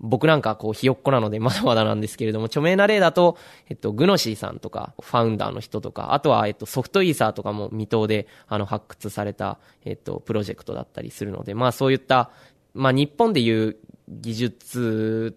[0.00, 3.36] 僕なんかこうひよっこなのでまだまだなんですけれども、著名な例だと、
[3.68, 12.30] えっと、グノシーさんとか、ファウンダーの人とか、あとは、えっと、ソフトイーサーとかも未踏で、あの、発掘された、えっと、プロジェクトだったりするので、まあそういった、
[12.74, 13.76] まあ日本でいう
[14.08, 15.36] 技術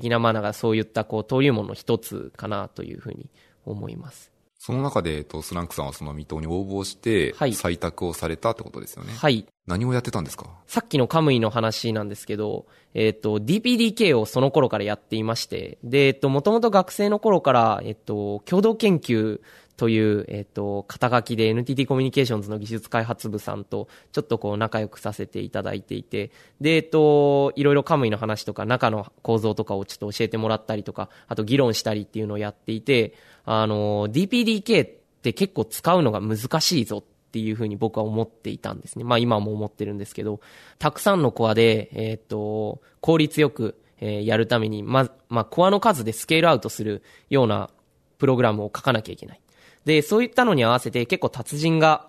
[0.00, 3.30] 的な、まあなんかそういったこう登竜門の一つかなというふうに
[3.64, 4.30] 思います。
[4.58, 9.12] その中で、えっと、スランクさんはその未踏に応募して、採択をされたってことですよね。
[9.12, 9.46] はい。
[9.66, 10.46] 何をやってたんですか？
[10.66, 19.40] さっきのカムイの話なんですけど、えっ、と、DPDK をその頃からやっていまして、で、えっ、と、もともと学生の頃から、えっ、と、共同研究
[19.76, 33.14] という、えっ、と、肩書きで NTT コミュニケーションズの技術開発部さんとちょっとこう仲良くさせていただいていて、で、えっ、と、いろいろカムイの話とか中の構造とかをちょっと教えてもらったりとか、あと議論したりっていうのをやっていて、
[33.44, 34.90] あの、DPDK っ
[35.22, 39.04] て結構使うのが難しいぞっていうふうに僕は思っていたんですね。
[39.04, 40.40] まあ今も思ってるんですけど、
[40.78, 47.70] たくさんのコアで、えっ、と、効率よく、えー、やるために、ま、まあ、コアの数でスケールアウトするような
[48.18, 49.40] プログラムを書かなきゃいけない。
[49.86, 52.08] で、そういったのに合わせて結構達人が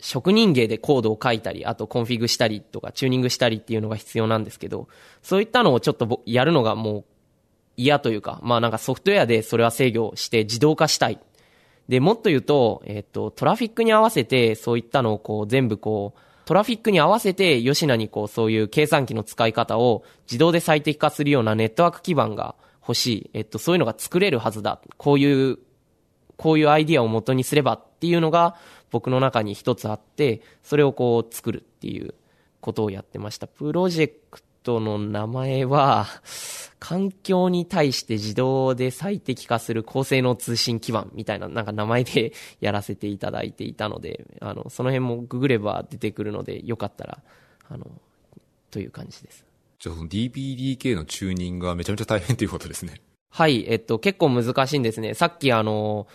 [0.00, 4.88] 職人芸でコードを書いたり、あとコンフィグしたりとかチューニングしたりっていうのが必要なんですけど、
[5.22, 7.04] そういったのをちょっとやるのがもう
[7.76, 11.20] 嫌というか、まあなんかソフトウェアでそれは制御して自動化したい。
[11.88, 23.30] で、もっと言うと、えっ、と、トラフィックに合わせて、そういったのをこう、全部こう、トラフィックに合わせて、吉名にこう、そういう計算機の使い方を自動で最適化するようなネットワーク基盤が欲しい。
[23.34, 24.80] えっと、そういうのが作れるはずだ。
[24.98, 25.58] こういう、
[26.40, 28.56] こういうアイディアを元にすればっていうのが
[28.90, 32.14] 僕の中に一つあって、それをこう作るっていう
[32.62, 33.46] ことをやってました。
[33.46, 36.06] プロジェクトの名前は、
[36.78, 42.32] 環境に対して自動で最適化する高性能通信基盤みたいななんか名前で
[42.62, 47.18] やらせていただいていたので、あの、その辺もググれば出てくるので、よかったら、
[47.68, 47.86] あの、
[48.70, 49.44] という感じです。
[49.78, 53.02] じゃあその DPDK のチューニングがめちゃめちゃ大変ということですね。
[53.32, 55.14] はい、えっと、結構難しいんですね。
[55.14, 56.08] さっきあの、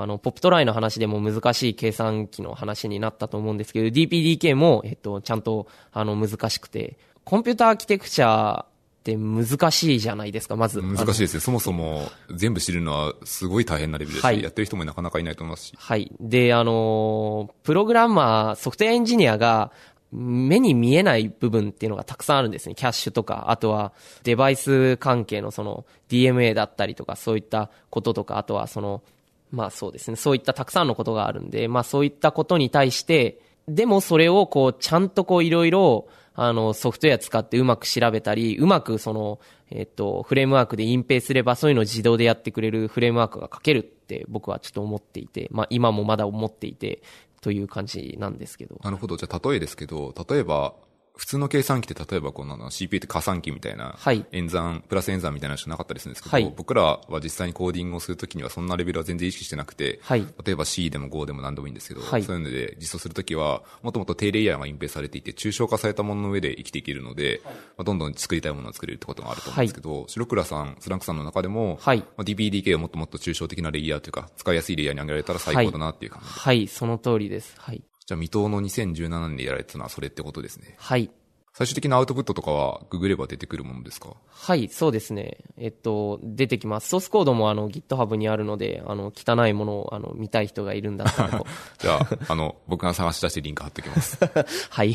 [0.00, 8.66] あの、ポップトライの話でも難しい計算機の話になったと思うんですけど、DPDK も、えっと、ちゃんと、あの、難しくて、コンピューターアーキテクチャっ
[9.02, 10.82] て難しいじゃないですか、まず。
[10.82, 11.40] 難しいですね。
[11.40, 15.74] そもそも全部知るのはすごい大変なレベルですし、はい、やってる人もなかなかいないと思いますし。
[15.78, 16.10] はい。
[16.20, 19.70] で、あの、プログラマー、ソフトウェアエンジニアが、
[20.12, 22.74] 目に見えない部分っていうのがたくさんあるんですね。
[22.74, 23.92] キャッシュとか、あとは
[24.22, 29.02] デバイス関係のその DMA だったりとか、そういったこととか、あとはその、
[29.50, 39.40] まあそうですね、そういったたくさんのことがあるんで、まあそういったことに対して、でもそれをこう、ちゃんとこういろいろ、あの、ソフトウェア使ってうまく調べたり、うまくその、
[39.70, 47.02] えっと、フレームワークで隠蔽すればそういうのを自動でやってくれるフレームワークが書けるって僕はちょっと思っていて、まあ今もまだ思っていて、
[47.40, 48.80] という感じなんですけど。
[48.82, 49.16] なるほど。
[49.16, 50.74] じゃあ例えですけど、例えば、
[51.16, 53.96] 普通の計算機って例えばこの CPU って加算機みたいな、
[54.32, 77.54] 演算、プラス演算みたいなのしかなかったりするんですけど、はい、僕らは実際にコーディングをするときにはそんなレベルは全然意識してなくて、はい、例えば C でも Go でも何でもいいんですけど、はい、そういうので実装するときは、もともと低レイヤーが隠蔽されていて、抽象化されたものの上で生きていけるので、まあ、どんどん作りたいものを作れるってことがあると思うんですけど、白倉さん、スランクさんの中でも、はい、まあ、DPDK をもっともっと抽象的なレイヤーというか、使いやすいレイヤーに上げられたら最高だなっていう感じはい、その通りです。
[77.58, 77.82] はい。
[78.06, 80.74] じゃあ、未踏の2017年でやられてたのはそれってことですね。
[80.78, 81.10] はい。
[81.52, 84.10] 最終的なアウトプットとかはググれば出てくるものですか？
[84.28, 85.38] はい、そうですね。
[85.56, 86.88] えっと、出てきます。
[86.88, 91.42] ソースコードもあの GitHub にあるので、あの、汚いものをあの見たい人がいるんだったら
[91.78, 94.18] じゃあ、あの、僕が探し出してリンク貼っておきます。
[94.70, 94.94] はい。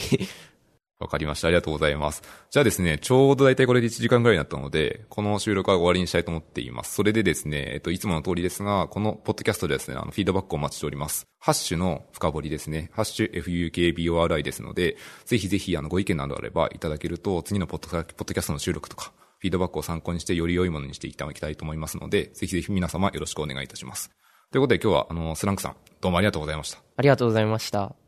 [1.01, 1.47] わかりました。
[1.47, 2.23] ありがとうございます。
[2.49, 6.95] じゃあですね、ちょうど大体これで1時間ぐらいになったので、この収録は終わりにしたいと思っています。
[6.95, 11.27] それでですね、えっと、いつもの通りですが、このポッドキャストでですね、あの、フィードバックをお待ちしております。
[11.39, 12.91] ハッシュの深掘りですね。
[12.93, 24.11] ハッシュ FUKBORI ですので、ぜひぜひ、あの、ご意見などあればいただけると、次のポッドポッドキャストの収録とか、フィードバックを参考にしてより良いものにしていただきたいと思いますので、ぜひぜひ皆様よろしくお願いいたします。
[24.51, 26.77] ということで今日は、あの、スランクさん、どうもありがとうございました。
[26.97, 28.00] ありがとうございました。